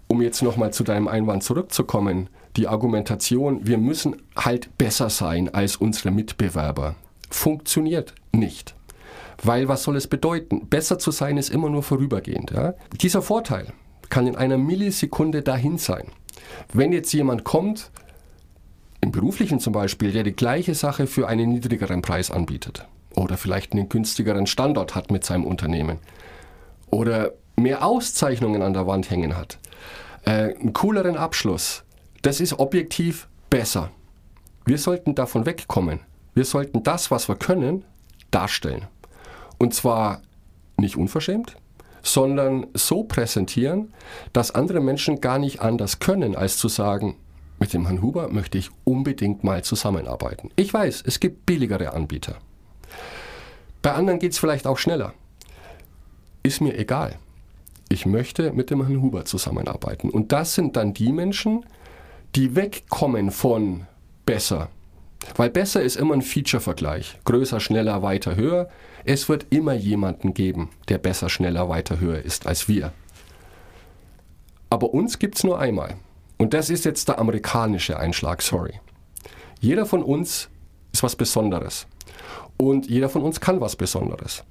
um 0.08 0.20
jetzt 0.20 0.42
nochmal 0.42 0.72
zu 0.72 0.84
deinem 0.84 1.08
Einwand 1.08 1.42
zurückzukommen, 1.42 2.28
die 2.60 2.68
Argumentation, 2.68 3.66
wir 3.66 3.78
müssen 3.78 4.16
halt 4.36 4.76
besser 4.76 5.08
sein 5.08 5.48
als 5.48 5.76
unsere 5.76 6.10
Mitbewerber, 6.10 6.94
funktioniert 7.30 8.14
nicht. 8.32 8.74
Weil 9.42 9.66
was 9.68 9.82
soll 9.82 9.96
es 9.96 10.06
bedeuten? 10.06 10.66
Besser 10.68 10.98
zu 10.98 11.10
sein 11.10 11.38
ist 11.38 11.48
immer 11.48 11.70
nur 11.70 11.82
vorübergehend. 11.82 12.50
Ja? 12.50 12.74
Dieser 13.00 13.22
Vorteil 13.22 13.72
kann 14.10 14.26
in 14.26 14.36
einer 14.36 14.58
Millisekunde 14.58 15.40
dahin 15.40 15.78
sein. 15.78 16.12
Wenn 16.74 16.92
jetzt 16.92 17.14
jemand 17.14 17.44
kommt, 17.44 17.90
im 19.00 19.10
beruflichen 19.10 19.58
zum 19.58 19.72
Beispiel, 19.72 20.12
der 20.12 20.24
die 20.24 20.36
gleiche 20.36 20.74
Sache 20.74 21.06
für 21.06 21.26
einen 21.28 21.48
niedrigeren 21.48 22.02
Preis 22.02 22.30
anbietet 22.30 22.86
oder 23.14 23.38
vielleicht 23.38 23.72
einen 23.72 23.88
günstigeren 23.88 24.46
Standort 24.46 24.94
hat 24.94 25.10
mit 25.10 25.24
seinem 25.24 25.46
Unternehmen 25.46 25.96
oder 26.90 27.32
mehr 27.56 27.86
Auszeichnungen 27.86 28.60
an 28.60 28.74
der 28.74 28.86
Wand 28.86 29.08
hängen 29.08 29.34
hat, 29.34 29.58
äh, 30.26 30.54
einen 30.54 30.74
cooleren 30.74 31.16
Abschluss, 31.16 31.84
das 32.22 32.40
ist 32.40 32.58
objektiv 32.58 33.28
besser. 33.48 33.90
Wir 34.64 34.78
sollten 34.78 35.14
davon 35.14 35.46
wegkommen. 35.46 36.00
Wir 36.34 36.44
sollten 36.44 36.82
das, 36.82 37.10
was 37.10 37.28
wir 37.28 37.36
können, 37.36 37.84
darstellen. 38.30 38.86
Und 39.58 39.74
zwar 39.74 40.22
nicht 40.76 40.96
unverschämt, 40.96 41.56
sondern 42.02 42.66
so 42.74 43.04
präsentieren, 43.04 43.92
dass 44.32 44.54
andere 44.54 44.80
Menschen 44.80 45.20
gar 45.20 45.38
nicht 45.38 45.60
anders 45.60 45.98
können, 45.98 46.34
als 46.36 46.56
zu 46.56 46.68
sagen, 46.68 47.16
mit 47.58 47.74
dem 47.74 47.86
Herrn 47.86 48.00
Huber 48.00 48.28
möchte 48.28 48.56
ich 48.56 48.70
unbedingt 48.84 49.44
mal 49.44 49.62
zusammenarbeiten. 49.62 50.50
Ich 50.56 50.72
weiß, 50.72 51.02
es 51.06 51.20
gibt 51.20 51.44
billigere 51.44 51.92
Anbieter. 51.92 52.36
Bei 53.82 53.92
anderen 53.92 54.18
geht 54.18 54.32
es 54.32 54.38
vielleicht 54.38 54.66
auch 54.66 54.78
schneller. 54.78 55.12
Ist 56.42 56.62
mir 56.62 56.78
egal. 56.78 57.18
Ich 57.90 58.06
möchte 58.06 58.52
mit 58.52 58.70
dem 58.70 58.86
Herrn 58.86 59.02
Huber 59.02 59.26
zusammenarbeiten. 59.26 60.08
Und 60.08 60.32
das 60.32 60.54
sind 60.54 60.76
dann 60.76 60.94
die 60.94 61.12
Menschen, 61.12 61.64
die 61.64 61.70
wegkommen 62.36 63.30
von 63.30 63.86
besser. 64.26 64.68
Weil 65.36 65.50
besser 65.50 65.82
ist 65.82 65.96
immer 65.96 66.14
ein 66.14 66.22
Feature-Vergleich. 66.22 67.18
Größer, 67.24 67.60
schneller, 67.60 68.02
weiter, 68.02 68.36
höher. 68.36 68.68
Es 69.04 69.28
wird 69.28 69.46
immer 69.50 69.74
jemanden 69.74 70.34
geben, 70.34 70.70
der 70.88 70.98
besser, 70.98 71.28
schneller, 71.28 71.68
weiter, 71.68 72.00
höher 72.00 72.22
ist 72.22 72.46
als 72.46 72.68
wir. 72.68 72.92
Aber 74.70 74.94
uns 74.94 75.18
gibt 75.18 75.36
es 75.36 75.44
nur 75.44 75.58
einmal. 75.58 75.96
Und 76.38 76.54
das 76.54 76.70
ist 76.70 76.84
jetzt 76.84 77.08
der 77.08 77.18
amerikanische 77.18 77.98
Einschlag, 77.98 78.40
sorry. 78.40 78.80
Jeder 79.60 79.84
von 79.84 80.02
uns 80.02 80.48
ist 80.92 81.02
was 81.02 81.16
Besonderes. 81.16 81.86
Und 82.56 82.88
jeder 82.88 83.08
von 83.08 83.22
uns 83.22 83.40
kann 83.40 83.60
was 83.60 83.76
Besonderes. 83.76 84.44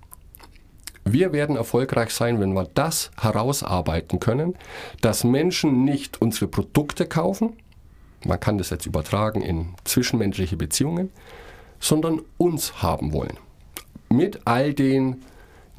Wir 1.05 1.33
werden 1.33 1.55
erfolgreich 1.55 2.11
sein, 2.11 2.39
wenn 2.39 2.53
wir 2.53 2.67
das 2.73 3.09
herausarbeiten 3.19 4.19
können, 4.19 4.55
dass 5.01 5.23
Menschen 5.23 5.83
nicht 5.83 6.21
unsere 6.21 6.47
Produkte 6.47 7.07
kaufen, 7.07 7.53
man 8.25 8.39
kann 8.39 8.57
das 8.57 8.69
jetzt 8.69 8.85
übertragen 8.85 9.41
in 9.41 9.73
zwischenmenschliche 9.83 10.57
Beziehungen, 10.57 11.11
sondern 11.79 12.21
uns 12.37 12.81
haben 12.81 13.13
wollen. 13.13 13.37
Mit 14.09 14.41
all 14.45 14.73
den 14.73 15.23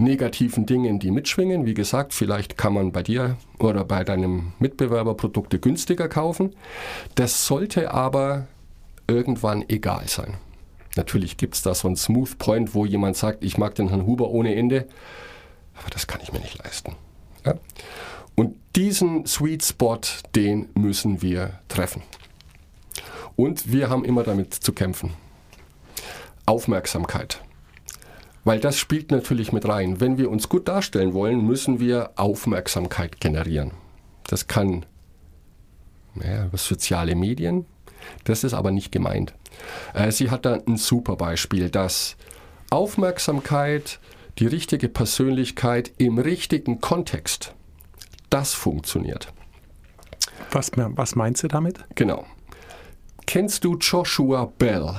negativen 0.00 0.66
Dingen, 0.66 0.98
die 0.98 1.10
mitschwingen. 1.10 1.66
Wie 1.66 1.74
gesagt, 1.74 2.14
vielleicht 2.14 2.56
kann 2.56 2.72
man 2.72 2.90
bei 2.90 3.02
dir 3.02 3.36
oder 3.58 3.84
bei 3.84 4.02
deinem 4.02 4.52
Mitbewerber 4.58 5.14
Produkte 5.14 5.60
günstiger 5.60 6.08
kaufen. 6.08 6.54
Das 7.14 7.46
sollte 7.46 7.92
aber 7.92 8.46
irgendwann 9.06 9.64
egal 9.68 10.08
sein. 10.08 10.34
Natürlich 10.96 11.36
gibt 11.36 11.54
es 11.54 11.62
da 11.62 11.74
so 11.74 11.86
einen 11.86 11.96
Smooth 11.96 12.38
Point, 12.38 12.74
wo 12.74 12.84
jemand 12.84 13.16
sagt, 13.16 13.44
ich 13.44 13.58
mag 13.58 13.74
den 13.76 13.88
Herrn 13.88 14.06
Huber 14.06 14.30
ohne 14.30 14.54
Ende, 14.56 14.88
aber 15.78 15.90
das 15.90 16.06
kann 16.06 16.20
ich 16.22 16.32
mir 16.32 16.40
nicht 16.40 16.58
leisten. 16.58 16.96
Ja? 17.44 17.54
Und 18.34 18.56
diesen 18.74 19.26
Sweet 19.26 19.62
Spot, 19.62 20.00
den 20.34 20.68
müssen 20.74 21.22
wir 21.22 21.60
treffen. 21.68 22.02
Und 23.36 23.72
wir 23.72 23.88
haben 23.88 24.04
immer 24.04 24.22
damit 24.22 24.54
zu 24.54 24.72
kämpfen. 24.72 25.12
Aufmerksamkeit. 26.46 27.42
Weil 28.44 28.58
das 28.58 28.78
spielt 28.78 29.10
natürlich 29.10 29.52
mit 29.52 29.68
rein. 29.68 30.00
Wenn 30.00 30.18
wir 30.18 30.30
uns 30.30 30.48
gut 30.48 30.68
darstellen 30.68 31.12
wollen, 31.12 31.46
müssen 31.46 31.78
wir 31.78 32.10
Aufmerksamkeit 32.16 33.20
generieren. 33.20 33.72
Das 34.26 34.46
kann 34.46 34.86
ja, 36.14 36.46
über 36.46 36.56
soziale 36.58 37.14
Medien, 37.14 37.66
das 38.24 38.44
ist 38.44 38.54
aber 38.54 38.70
nicht 38.70 38.92
gemeint. 38.92 39.34
Äh, 39.94 40.10
sie 40.10 40.30
hat 40.30 40.46
da 40.46 40.54
ein 40.66 40.76
super 40.76 41.16
Beispiel, 41.16 41.70
dass 41.70 42.16
Aufmerksamkeit, 42.70 44.00
die 44.38 44.46
richtige 44.46 44.88
Persönlichkeit 44.88 45.92
im 45.98 46.18
richtigen 46.18 46.80
Kontext, 46.80 47.54
das 48.30 48.54
funktioniert. 48.54 49.32
Was, 50.52 50.70
was 50.74 51.14
meinst 51.14 51.42
du 51.42 51.48
damit? 51.48 51.84
Genau. 51.94 52.24
Kennst 53.32 53.62
du 53.62 53.76
Joshua 53.76 54.52
Bell? 54.58 54.92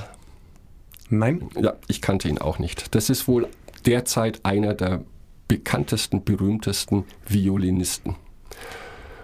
Nein? 1.10 1.50
Ja, 1.60 1.74
ich 1.86 2.00
kannte 2.00 2.30
ihn 2.30 2.38
auch 2.38 2.58
nicht. 2.58 2.94
Das 2.94 3.10
ist 3.10 3.28
wohl 3.28 3.46
derzeit 3.84 4.40
einer 4.42 4.72
der 4.72 5.04
bekanntesten, 5.48 6.24
berühmtesten 6.24 7.04
Violinisten. 7.28 8.14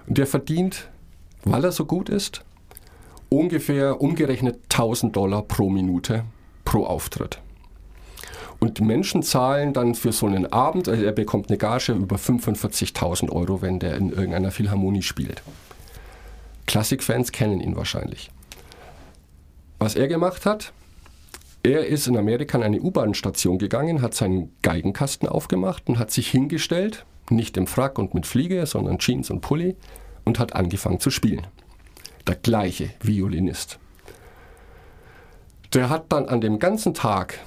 Und 0.07 0.19
der 0.19 0.27
verdient, 0.27 0.91
weil 1.43 1.65
er 1.65 1.73
so 1.73 1.87
gut 1.87 2.11
ist, 2.11 2.45
ungefähr 3.31 4.03
umgerechnet 4.03 4.59
1000 4.65 5.17
Dollar 5.17 5.41
pro 5.41 5.71
Minute 5.71 6.25
pro 6.67 6.85
Auftritt. 6.85 7.41
Und 8.61 8.77
die 8.77 8.85
Menschen 8.85 9.23
zahlen 9.23 9.73
dann 9.73 9.95
für 9.95 10.13
so 10.13 10.27
einen 10.27 10.53
Abend, 10.53 10.87
also 10.87 11.03
er 11.03 11.13
bekommt 11.13 11.49
eine 11.49 11.57
Gage 11.57 11.93
über 11.93 12.17
45.000 12.17 13.31
Euro, 13.31 13.63
wenn 13.63 13.79
der 13.79 13.97
in 13.97 14.11
irgendeiner 14.11 14.51
Philharmonie 14.51 15.01
spielt. 15.01 15.43
Klassikfans 16.67 17.33
kennen 17.33 17.63
ihn 17.63 17.75
wahrscheinlich. 17.75 18.31
Was 19.79 19.95
er 19.95 20.09
gemacht 20.09 20.45
hat, 20.45 20.73
er 21.63 21.87
ist 21.87 22.07
in 22.07 22.17
Amerika 22.17 22.59
an 22.59 22.65
eine 22.65 22.81
U-Bahn-Station 22.81 23.59
gegangen, 23.59 24.03
hat 24.03 24.15
seinen 24.15 24.53
Geigenkasten 24.63 25.29
aufgemacht 25.29 25.89
und 25.89 25.99
hat 25.99 26.11
sich 26.11 26.29
hingestellt, 26.31 27.05
nicht 27.31 27.57
im 27.57 27.67
Frack 27.67 27.99
und 27.99 28.15
mit 28.15 28.27
Fliege, 28.27 28.67
sondern 28.67 28.99
Jeans 28.99 29.31
und 29.31 29.41
Pulli, 29.41 29.77
und 30.25 30.39
hat 30.39 30.55
angefangen 30.55 31.01
zu 31.01 31.11
spielen. 31.11 31.47
Der 32.27 32.37
gleiche 32.37 32.91
Violinist. 33.01 33.79
Der 35.75 35.91
hat 35.91 36.07
dann 36.11 36.29
an 36.29 36.41
dem 36.41 36.59
ganzen 36.59 36.95
Tag, 36.95 37.39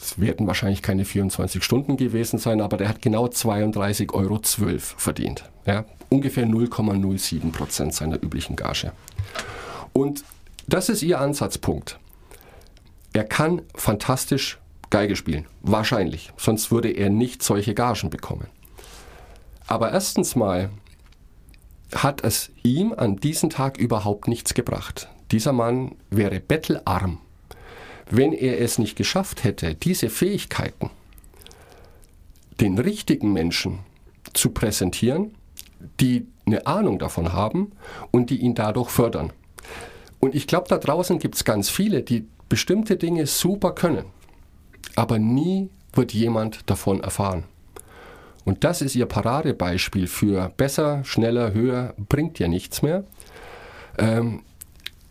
es 0.00 0.18
werden 0.20 0.46
wahrscheinlich 0.46 0.82
keine 0.82 1.04
24 1.04 1.62
Stunden 1.62 1.96
gewesen 1.96 2.38
sein, 2.38 2.60
aber 2.60 2.76
der 2.76 2.88
hat 2.88 3.02
genau 3.02 3.26
32,12 3.26 4.12
Euro 4.12 4.40
verdient. 4.96 5.44
Ja, 5.66 5.84
ungefähr 6.08 6.46
0,07 6.46 7.52
Prozent 7.52 7.94
seiner 7.94 8.22
üblichen 8.22 8.56
Gage. 8.56 8.92
Und 9.92 10.24
das 10.66 10.88
ist 10.88 11.02
ihr 11.02 11.20
Ansatzpunkt. 11.20 11.98
Er 13.12 13.24
kann 13.24 13.62
fantastisch 13.74 14.58
Geige 14.90 15.14
spielen. 15.14 15.46
Wahrscheinlich. 15.62 16.32
Sonst 16.36 16.72
würde 16.72 16.90
er 16.90 17.10
nicht 17.10 17.42
solche 17.42 17.74
Gagen 17.74 18.10
bekommen. 18.10 18.48
Aber 19.66 19.92
erstens 19.92 20.34
mal 20.34 20.70
hat 21.94 22.24
es 22.24 22.50
ihm 22.64 22.92
an 22.92 23.16
diesem 23.16 23.50
Tag 23.50 23.78
überhaupt 23.78 24.26
nichts 24.26 24.52
gebracht. 24.52 25.08
Dieser 25.30 25.52
Mann 25.52 25.94
wäre 26.10 26.40
bettelarm, 26.40 27.18
wenn 28.10 28.32
er 28.32 28.60
es 28.60 28.78
nicht 28.78 28.96
geschafft 28.96 29.44
hätte, 29.44 29.76
diese 29.76 30.10
Fähigkeiten 30.10 30.90
den 32.60 32.78
richtigen 32.78 33.32
Menschen 33.32 33.78
zu 34.34 34.50
präsentieren, 34.50 35.34
die 36.00 36.26
eine 36.46 36.66
Ahnung 36.66 36.98
davon 36.98 37.32
haben 37.32 37.72
und 38.10 38.30
die 38.30 38.38
ihn 38.38 38.54
dadurch 38.54 38.90
fördern. 38.90 39.32
Und 40.20 40.34
ich 40.34 40.46
glaube, 40.46 40.68
da 40.68 40.78
draußen 40.78 41.18
gibt 41.18 41.34
es 41.34 41.44
ganz 41.44 41.70
viele, 41.70 42.02
die 42.02 42.28
bestimmte 42.48 42.96
Dinge 42.96 43.26
super 43.26 43.72
können, 43.72 44.04
aber 44.96 45.18
nie 45.18 45.70
wird 45.92 46.12
jemand 46.12 46.68
davon 46.68 47.00
erfahren. 47.00 47.44
Und 48.44 48.64
das 48.64 48.82
ist 48.82 48.94
ihr 48.94 49.06
Paradebeispiel 49.06 50.06
für 50.06 50.50
besser, 50.56 51.04
schneller, 51.04 51.52
höher, 51.52 51.94
bringt 51.96 52.38
ja 52.38 52.48
nichts 52.48 52.82
mehr. 52.82 53.04
Ähm, 53.98 54.42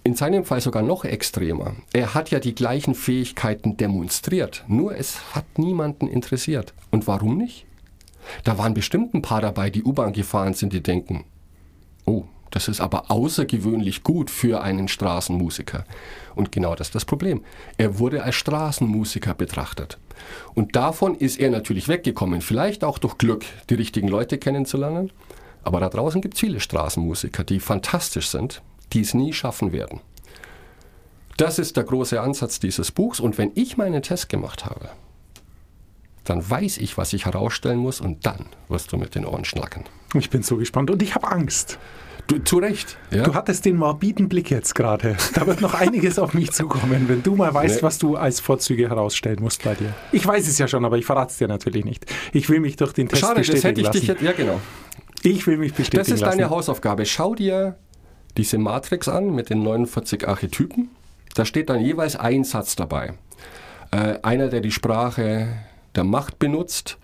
in 0.04 0.16
seinem 0.16 0.46
Fall 0.46 0.62
sogar 0.62 0.82
noch 0.82 1.06
extremer. 1.06 1.76
Er 1.94 2.14
hat 2.14 2.32
ja 2.32 2.40
die 2.40 2.56
gleichen 2.56 2.96
Fähigkeiten 2.96 3.78
demonstriert, 3.78 4.64
nur 4.68 4.96
es 4.96 5.36
hat 5.36 5.58
niemanden 5.58 6.08
interessiert. 6.08 6.74
Und 6.90 7.06
warum 7.08 7.38
nicht? 7.38 7.66
Da 8.44 8.58
waren 8.58 8.74
bestimmt 8.74 9.14
ein 9.14 9.22
paar 9.22 9.42
dabei, 9.42 9.70
die 9.70 9.84
U-Bahn 9.84 10.14
gefahren 10.14 10.54
sind, 10.54 10.74
die 10.74 10.82
denken, 10.82 11.26
oh, 12.06 12.26
das 12.52 12.68
ist 12.68 12.82
aber 12.82 13.12
außergewöhnlich 13.12 14.04
gut 14.04 14.30
für 14.30 14.62
einen 14.62 14.88
Straßenmusiker. 14.88 15.86
Und 16.36 16.52
genau 16.52 16.76
das 16.76 16.88
ist 16.88 16.96
das 16.96 17.06
Problem. 17.06 17.44
Er 17.78 18.00
wurde 18.00 18.24
als 18.24 18.36
Straßenmusiker 18.36 19.34
betrachtet. 19.34 19.98
Und 20.56 20.76
davon 20.76 21.16
ist 21.16 21.40
er 21.40 21.50
natürlich 21.50 21.88
weggekommen. 21.88 22.42
Vielleicht 22.42 22.84
auch 22.84 22.98
durch 22.98 23.18
Glück, 23.18 23.46
die 23.70 23.76
richtigen 23.76 24.08
Leute 24.08 24.38
kennenzulernen. 24.38 25.12
Aber 25.64 25.80
da 25.80 25.90
draußen 25.90 26.22
gibt 26.22 26.36
es 26.36 26.40
viele 26.40 26.60
Straßenmusiker, 26.60 27.44
die 27.44 27.60
fantastisch 27.60 28.30
sind, 28.30 28.62
die 28.94 29.02
es 29.02 29.14
nie 29.14 29.34
schaffen 29.34 29.72
werden. 29.72 30.02
Das 31.38 31.60
ist 31.60 31.78
der 31.78 31.84
große 31.84 32.20
Ansatz 32.20 32.60
dieses 32.60 32.92
Buchs. 32.92 33.20
Und 33.20 33.38
wenn 33.38 33.52
ich 33.56 33.78
meinen 33.78 34.02
Test 34.02 34.30
gemacht 34.30 34.66
habe, 34.66 34.90
dann 36.26 36.48
weiß 36.48 36.78
ich, 36.78 36.98
was 36.98 37.14
ich 37.14 37.26
herausstellen 37.26 37.80
muss 37.80 38.02
und 38.02 38.26
dann 38.26 38.46
wirst 38.68 38.92
du 38.92 38.98
mit 38.98 39.16
den 39.16 39.26
Ohren 39.26 39.46
schnacken. 39.46 39.86
Ich 40.14 40.30
bin 40.30 40.44
so 40.44 40.58
gespannt 40.58 40.92
und 40.92 41.02
ich 41.02 41.16
habe 41.16 41.28
Angst. 41.28 41.80
Du, 42.30 42.38
zu 42.38 42.60
Recht. 42.60 42.96
Ja? 43.10 43.24
Du 43.24 43.34
hattest 43.34 43.66
den 43.66 43.76
morbiden 43.76 44.30
Blick 44.30 44.52
jetzt 44.52 44.76
gerade. 44.76 45.18
Da 45.34 45.48
wird 45.48 45.62
noch 45.62 45.74
einiges 45.74 46.20
auf 46.20 46.36
mich 46.36 46.52
zukommen, 46.52 47.10
wenn 47.10 47.24
du 47.24 47.36
mal 47.36 47.52
weißt, 47.52 47.78
nee. 47.78 47.82
was 47.82 47.98
du 47.98 48.18
als 48.18 48.40
Vorzüge 48.40 48.88
herausstellen 48.88 49.40
musst 49.42 49.64
bei 49.64 49.74
dir. 49.74 49.96
Ich 50.12 50.28
weiß 50.28 50.48
es 50.48 50.60
ja 50.60 50.68
schon, 50.68 50.86
aber 50.86 51.00
ich 51.00 51.06
verrate 51.06 51.32
es 51.32 51.38
dir 51.40 51.48
natürlich 51.48 51.86
nicht. 51.86 52.06
Ich 52.32 52.48
will 52.48 52.60
mich 52.60 52.76
durch 52.76 52.94
den 52.94 53.10
Test 53.10 53.22
Schade, 53.22 53.40
bestätigen 53.40 53.62
das 53.62 53.70
hätte 53.70 53.82
ich 53.82 53.88
lassen. 53.88 54.00
dich 54.00 54.08
jetzt, 54.08 54.22
ja 54.22 54.32
genau. 54.34 54.62
Ich 55.24 55.48
will 55.48 55.58
mich 55.58 55.74
bestätigen 55.74 56.02
Das 56.02 56.10
ist 56.10 56.22
lassen. 56.22 56.38
deine 56.38 56.52
Hausaufgabe. 56.52 57.08
Schau 57.08 57.34
dir 57.34 57.78
diese 58.38 58.60
Matrix 58.60 59.08
an 59.08 59.34
mit 59.34 59.50
den 59.50 59.64
49 59.64 60.28
Archetypen. 60.28 60.90
Da 61.34 61.46
steht 61.46 61.70
dann 61.72 61.82
jeweils 61.82 62.16
ein 62.16 62.44
Satz 62.44 62.76
dabei. 62.76 63.14
Äh, 63.90 64.20
einer, 64.22 64.50
der 64.50 64.62
die 64.62 64.72
Sprache 64.72 65.48
der 65.96 66.04
Macht 66.04 66.38
benutzt. 66.38 67.00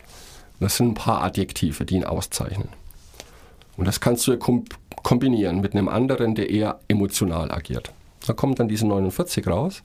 Das 0.59 0.77
sind 0.77 0.89
ein 0.89 0.93
paar 0.93 1.23
Adjektive, 1.23 1.83
die 1.83 1.95
ihn 1.95 2.05
auszeichnen. 2.05 2.69
Und 3.75 3.85
das 3.85 3.99
kannst 3.99 4.25
du 4.27 4.31
kombinieren 5.05 5.61
mit 5.61 5.73
einem 5.73 5.87
anderen, 5.87 6.33
der 6.33 6.49
eher 6.49 6.79
emotional 6.87 7.51
agiert. 7.51 7.91
Da 8.25 8.33
kommt 8.33 8.59
dann 8.59 8.67
diese 8.67 8.87
49 8.87 9.45
raus. 9.45 9.83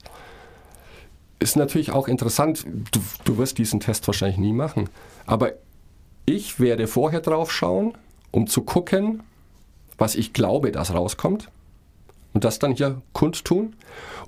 Ist 1.37 1.55
natürlich 1.55 1.91
auch 1.91 2.07
interessant, 2.07 2.65
du, 2.91 2.99
du 3.23 3.37
wirst 3.37 3.59
diesen 3.59 3.79
Test 3.79 4.07
wahrscheinlich 4.07 4.39
nie 4.39 4.51
machen, 4.51 4.89
aber 5.27 5.51
ich 6.25 6.59
werde 6.59 6.87
vorher 6.87 7.21
drauf 7.21 7.51
schauen, 7.51 7.93
um 8.31 8.47
zu 8.47 8.63
gucken, 8.63 9.21
was 9.99 10.15
ich 10.15 10.33
glaube, 10.33 10.71
dass 10.71 10.91
rauskommt 10.91 11.49
und 12.33 12.43
das 12.43 12.57
dann 12.57 12.73
hier 12.73 12.99
kundtun. 13.13 13.75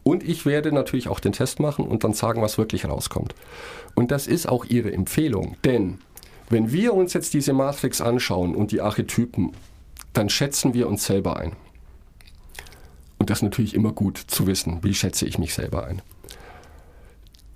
Und 0.03 0.21
ich 0.21 0.45
werde 0.45 0.71
natürlich 0.71 1.07
auch 1.07 1.19
den 1.19 1.31
Test 1.31 1.59
machen 1.59 1.87
und 1.87 2.03
dann 2.03 2.13
sagen, 2.13 2.43
was 2.43 2.59
wirklich 2.59 2.85
rauskommt. 2.85 3.33
Und 3.95 4.11
das 4.11 4.27
ist 4.27 4.47
auch 4.47 4.65
Ihre 4.65 4.93
Empfehlung, 4.93 5.57
denn 5.65 5.97
wenn 6.51 6.71
wir 6.71 6.93
uns 6.93 7.13
jetzt 7.13 7.33
diese 7.33 7.53
Matrix 7.53 7.99
anschauen 7.99 8.53
und 8.53 8.71
die 8.71 8.81
Archetypen, 8.81 9.53
dann 10.13 10.29
schätzen 10.29 10.73
wir 10.73 10.87
uns 10.87 11.05
selber 11.05 11.37
ein. 11.37 11.53
Und 13.17 13.29
das 13.29 13.39
ist 13.39 13.43
natürlich 13.43 13.73
immer 13.73 13.91
gut 13.91 14.17
zu 14.17 14.47
wissen, 14.47 14.83
wie 14.83 14.93
schätze 14.93 15.25
ich 15.25 15.37
mich 15.37 15.53
selber 15.53 15.85
ein. 15.85 16.01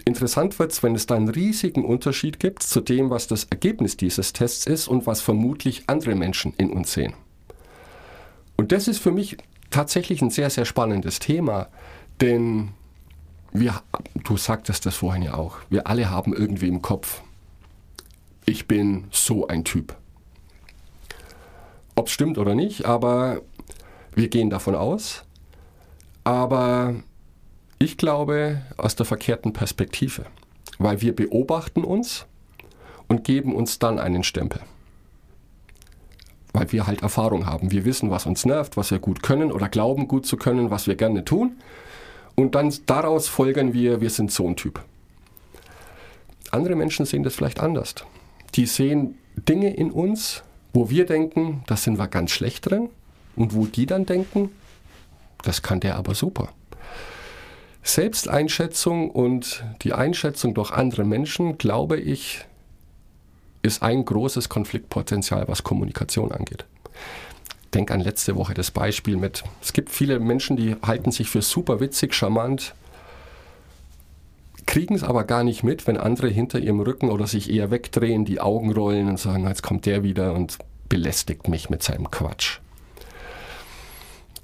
Interessant 0.06 0.58
wird 0.60 0.72
es, 0.72 0.84
wenn 0.84 0.96
es 0.96 1.06
da 1.06 1.16
einen 1.16 1.28
riesigen 1.28 1.84
Unterschied 1.84 2.40
gibt 2.40 2.64
zu 2.64 2.80
dem, 2.80 3.10
was 3.10 3.28
das 3.28 3.44
Ergebnis 3.46 3.98
dieses 3.98 4.32
Tests 4.32 4.66
ist 4.66 4.88
und 4.88 5.06
was 5.06 5.20
vermutlich 5.20 5.84
andere 5.88 6.16
Menschen 6.16 6.54
in 6.58 6.72
uns 6.72 6.94
sehen. 6.94 7.14
Und 8.56 8.72
das 8.72 8.88
ist 8.88 9.00
für 9.00 9.12
mich 9.12 9.38
tatsächlich 9.70 10.22
ein 10.22 10.30
sehr, 10.30 10.50
sehr 10.50 10.64
spannendes 10.66 11.20
Thema, 11.20 11.68
denn 12.22 12.70
wir, 13.52 13.82
du 14.24 14.38
sagtest 14.38 14.86
das 14.86 14.96
vorhin 14.96 15.24
ja 15.24 15.34
auch, 15.34 15.58
wir 15.70 15.88
alle 15.88 16.10
haben 16.10 16.34
irgendwie 16.34 16.68
im 16.68 16.82
Kopf, 16.82 17.22
ich 18.46 18.68
bin 18.68 19.08
so 19.12 19.48
ein 19.48 19.66
Typ. 19.66 19.96
Ob 21.98 22.08
es 22.08 22.14
stimmt 22.14 22.38
oder 22.38 22.56
nicht, 22.56 22.86
aber 22.86 23.42
wir 24.16 24.30
gehen 24.30 24.50
davon 24.50 24.76
aus. 24.76 25.24
Aber 26.24 26.96
ich 27.78 27.98
glaube 27.98 28.62
aus 28.78 28.96
der 28.96 29.06
verkehrten 29.06 29.52
Perspektive, 29.52 30.26
weil 30.80 31.02
wir 31.02 31.14
beobachten 31.14 31.84
uns 31.84 32.26
und 33.10 33.26
geben 33.26 33.54
uns 33.54 33.80
dann 33.80 34.00
einen 34.00 34.24
Stempel. 34.24 34.62
Weil 36.54 36.72
wir 36.72 36.88
halt 36.88 37.02
Erfahrung 37.02 37.46
haben. 37.46 37.72
Wir 37.72 37.84
wissen, 37.84 38.10
was 38.10 38.26
uns 38.26 38.46
nervt, 38.46 38.78
was 38.78 38.92
wir 38.92 39.00
gut 39.00 39.22
können 39.22 39.52
oder 39.52 39.68
glauben 39.68 40.08
gut 40.08 40.26
zu 40.26 40.38
können, 40.38 40.72
was 40.72 40.88
wir 40.88 40.96
gerne 40.96 41.26
tun. 41.26 41.58
Und 42.36 42.56
dann 42.56 42.74
daraus 42.86 43.28
folgern 43.28 43.74
wir, 43.74 44.00
wir 44.00 44.10
sind 44.10 44.32
so 44.32 44.48
ein 44.48 44.56
Typ. 44.56 44.84
Andere 46.52 46.76
Menschen 46.76 47.06
sehen 47.06 47.24
das 47.24 47.36
vielleicht 47.36 47.60
anders 47.60 47.96
die 48.58 48.66
sehen 48.66 49.18
Dinge 49.36 49.74
in 49.76 49.92
uns, 49.92 50.44
wo 50.74 50.90
wir 50.90 51.06
denken, 51.06 51.64
das 51.68 51.84
sind 51.84 51.98
wir 51.98 52.08
ganz 52.08 52.32
schlecht 52.32 52.70
drin 52.70 52.90
und 53.36 53.54
wo 53.54 53.66
die 53.66 53.86
dann 53.86 54.06
denken, 54.06 54.52
das 55.44 55.62
kann 55.62 55.80
der 55.80 55.96
aber 55.96 56.16
super. 56.16 56.50
Selbsteinschätzung 57.84 59.10
und 59.10 59.64
die 59.82 59.94
Einschätzung 59.94 60.54
durch 60.54 60.72
andere 60.72 61.06
Menschen, 61.06 61.58
glaube 61.58 61.98
ich, 61.98 62.46
ist 63.62 63.82
ein 63.82 64.04
großes 64.04 64.50
Konfliktpotenzial, 64.50 65.48
was 65.48 65.64
Kommunikation 65.64 66.32
angeht. 66.32 66.66
Denk 67.74 67.92
an 67.92 68.02
letzte 68.02 68.36
Woche 68.36 68.54
das 68.54 68.72
Beispiel 68.72 69.18
mit, 69.18 69.44
es 69.62 69.74
gibt 69.74 69.90
viele 69.90 70.20
Menschen, 70.20 70.58
die 70.58 70.76
halten 70.82 71.12
sich 71.12 71.30
für 71.30 71.42
super 71.42 71.80
witzig, 71.80 72.14
charmant, 72.14 72.74
kriegen 74.68 74.94
es 74.94 75.04
aber 75.04 75.24
gar 75.24 75.44
nicht 75.44 75.64
mit, 75.64 75.88
wenn 75.88 75.98
andere 75.98 76.28
hinter 76.28 76.60
ihrem 76.60 76.80
Rücken 76.82 77.10
oder 77.10 77.26
sich 77.26 77.50
eher 77.52 77.72
wegdrehen, 77.72 78.26
die 78.26 78.40
Augen 78.40 78.72
rollen 78.72 79.08
und 79.08 79.18
sagen, 79.20 79.48
jetzt 79.48 79.64
kommt 79.64 79.88
der 79.88 80.04
wieder 80.04 80.34
und 80.34 80.60
belästigt 80.90 81.48
mich 81.48 81.72
mit 81.72 81.82
seinem 81.82 82.12
Quatsch. 82.12 82.60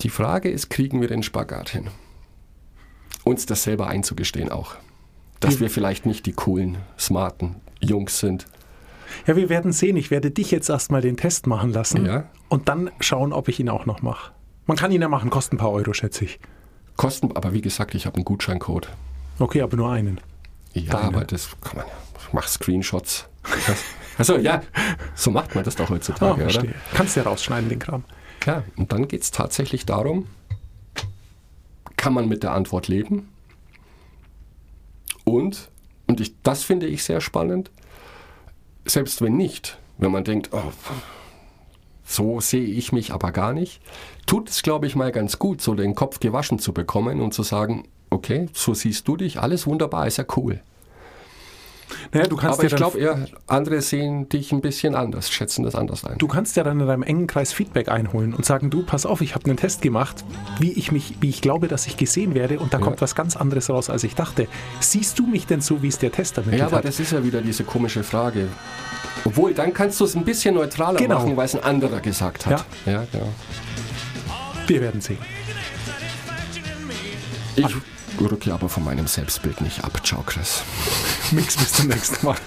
Die 0.02 0.10
Frage 0.10 0.50
ist, 0.50 0.70
kriegen 0.70 1.00
wir 1.02 1.08
den 1.08 1.24
Spagat 1.24 1.70
hin? 1.70 1.90
Uns 3.24 3.46
das 3.46 3.64
selber 3.64 3.88
einzugestehen 3.88 4.52
auch. 4.52 4.76
Dass 5.40 5.60
wir 5.60 5.70
vielleicht 5.70 6.06
nicht 6.06 6.26
die 6.26 6.34
coolen, 6.34 6.78
smarten 6.98 7.56
Jungs 7.80 8.20
sind. 8.20 8.46
Ja, 9.28 9.36
wir 9.36 9.50
werden 9.50 9.72
sehen. 9.72 9.96
Ich 9.98 10.10
werde 10.10 10.32
dich 10.32 10.52
jetzt 10.52 10.70
erstmal 10.70 11.02
den 11.02 11.18
Test 11.18 11.48
machen 11.48 11.72
lassen 11.72 12.06
Ja. 12.06 12.30
und 12.50 12.68
dann 12.70 12.90
schauen, 13.00 13.32
ob 13.34 13.48
ich 13.50 13.60
ihn 13.60 13.70
auch 13.70 13.86
noch 13.86 14.02
mache. 14.02 14.32
Man 14.66 14.78
kann 14.78 14.92
ihn 14.92 15.02
ja 15.02 15.10
machen, 15.10 15.30
kostet 15.30 15.54
ein 15.54 15.58
paar 15.58 15.72
Euro, 15.72 15.94
schätze 15.94 16.24
ich. 16.26 16.40
Kosten, 16.96 17.36
aber 17.36 17.54
wie 17.54 17.62
gesagt, 17.62 17.94
ich 17.96 18.06
habe 18.06 18.16
einen 18.16 18.26
Gutscheincode. 18.26 18.90
Okay, 19.40 19.62
aber 19.62 19.78
nur 19.78 19.92
einen. 19.92 20.20
Ja, 20.74 20.94
Deine. 20.94 21.08
aber 21.08 21.26
das 21.26 21.50
kann 21.62 21.78
man 21.78 21.88
ja. 21.88 21.94
Ich 22.20 22.34
mach 22.34 22.48
Screenshots. 22.48 23.28
Achso, 24.18 24.38
ja, 24.38 24.62
so 25.16 25.32
macht 25.32 25.56
man 25.56 25.64
das 25.64 25.76
doch 25.76 25.90
heutzutage, 25.90 26.44
oder? 26.44 26.52
verstehe. 26.52 26.76
Kannst 26.94 27.16
du 27.16 27.22
ja 27.22 27.26
rausschneiden, 27.26 27.70
den 27.70 27.80
Kram. 27.80 28.04
Ja, 28.46 28.64
und 28.76 28.92
dann 28.92 29.08
geht 29.08 29.24
es 29.24 29.32
tatsächlich 29.32 29.86
darum, 29.86 30.28
kann 31.98 32.14
man 32.14 32.28
mit 32.28 32.44
der 32.44 32.52
Antwort 32.52 32.88
leben? 32.88 33.30
Und, 35.24 35.70
und 36.08 36.20
ich, 36.20 36.36
das 36.44 36.64
finde 36.64 36.86
ich 36.86 37.04
sehr 37.04 37.22
spannend, 37.22 37.72
selbst 38.86 39.22
wenn 39.22 39.38
nicht, 39.38 39.78
wenn 39.98 40.12
man 40.12 40.24
denkt, 40.24 40.50
oh, 40.52 40.72
so 42.04 42.42
sehe 42.42 42.66
ich 42.66 42.92
mich 42.92 43.14
aber 43.14 43.32
gar 43.32 43.54
nicht, 43.54 43.82
tut 44.26 44.50
es, 44.50 44.62
glaube 44.62 44.86
ich, 44.86 44.96
mal 44.96 45.12
ganz 45.12 45.40
gut, 45.40 45.62
so 45.62 45.74
den 45.74 45.96
Kopf 45.96 46.20
gewaschen 46.20 46.60
zu 46.60 46.74
bekommen 46.74 47.22
und 47.22 47.34
zu 47.34 47.44
sagen, 47.44 47.88
okay, 48.14 48.48
so 48.54 48.74
siehst 48.74 49.08
du 49.08 49.18
dich, 49.18 49.40
alles 49.40 49.68
wunderbar, 49.68 50.08
ist 50.08 50.18
ja 50.18 50.26
cool. 50.38 50.60
Naja, 52.12 52.26
du 52.28 52.38
kannst 52.38 52.60
Aber 52.60 52.64
ja 52.68 52.70
ich 52.70 52.76
glaube 52.76 52.98
eher, 53.00 53.28
andere 53.46 53.82
sehen 53.82 54.28
dich 54.30 54.52
ein 54.52 54.62
bisschen 54.62 54.96
anders, 54.96 55.30
schätzen 55.30 55.64
das 55.64 55.76
anders 55.76 56.04
ein. 56.06 56.18
Du 56.18 56.28
kannst 56.28 56.56
ja 56.56 56.64
dann 56.64 56.80
in 56.80 56.88
deinem 56.88 57.04
engen 57.04 57.28
Kreis 57.28 57.54
Feedback 57.54 57.88
einholen 57.90 58.34
und 58.34 58.46
sagen, 58.46 58.72
du, 58.72 58.84
pass 58.84 59.06
auf, 59.06 59.22
ich 59.22 59.36
habe 59.36 59.46
einen 59.46 59.58
Test 59.58 59.82
gemacht, 59.84 60.24
wie 60.60 60.72
ich 60.72 60.92
mich, 60.92 61.16
wie 61.22 61.30
ich 61.30 61.42
glaube, 61.42 61.68
dass 61.68 61.86
ich 61.86 61.96
gesehen 61.98 62.34
werde 62.34 62.60
und 62.60 62.74
da 62.74 62.80
kommt 62.80 63.00
was 63.02 63.14
ganz 63.14 63.36
anderes 63.36 63.70
raus, 63.70 63.90
als 63.92 64.04
ich 64.04 64.16
dachte. 64.16 64.48
Siehst 64.80 65.20
du 65.20 65.28
mich 65.28 65.46
denn 65.46 65.62
so, 65.62 65.84
wie 65.84 65.88
es 65.88 66.00
der 66.00 66.12
Test 66.12 66.38
ermittelt 66.38 66.60
Ja, 66.62 66.66
aber 66.68 66.78
hat? 66.78 66.86
das 66.86 67.00
ist 67.00 67.12
ja 67.12 67.24
wieder 67.24 67.42
diese 67.42 67.64
komische 67.64 68.04
Frage. 68.04 68.48
Obwohl, 69.26 69.54
dann 69.54 69.72
kannst 69.74 70.00
du 70.00 70.06
es 70.06 70.16
ein 70.16 70.26
bisschen 70.26 70.56
neutraler 70.56 70.98
Genau. 70.98 71.20
machen, 71.20 71.38
weil 71.38 71.46
es 71.46 71.56
ein 71.56 71.64
anderer 71.64 72.00
gesagt 72.00 72.46
hat. 72.48 72.66
Ja, 72.88 73.06
genau. 73.12 73.30
Wir 74.66 74.82
werden 74.82 75.02
sehen. 75.02 75.20
Ich 77.56 77.68
rücke 78.26 78.54
aber 78.54 78.70
von 78.70 78.84
meinem 78.84 79.08
Selbstbild 79.08 79.62
nicht 79.62 79.84
ab. 79.84 80.02
Ciao, 80.06 80.24
Chris. 80.24 80.62
Mix 81.32 81.58
bis 81.58 81.74
zum 81.74 81.88
nächsten 81.88 82.26
Mal. 82.26 82.38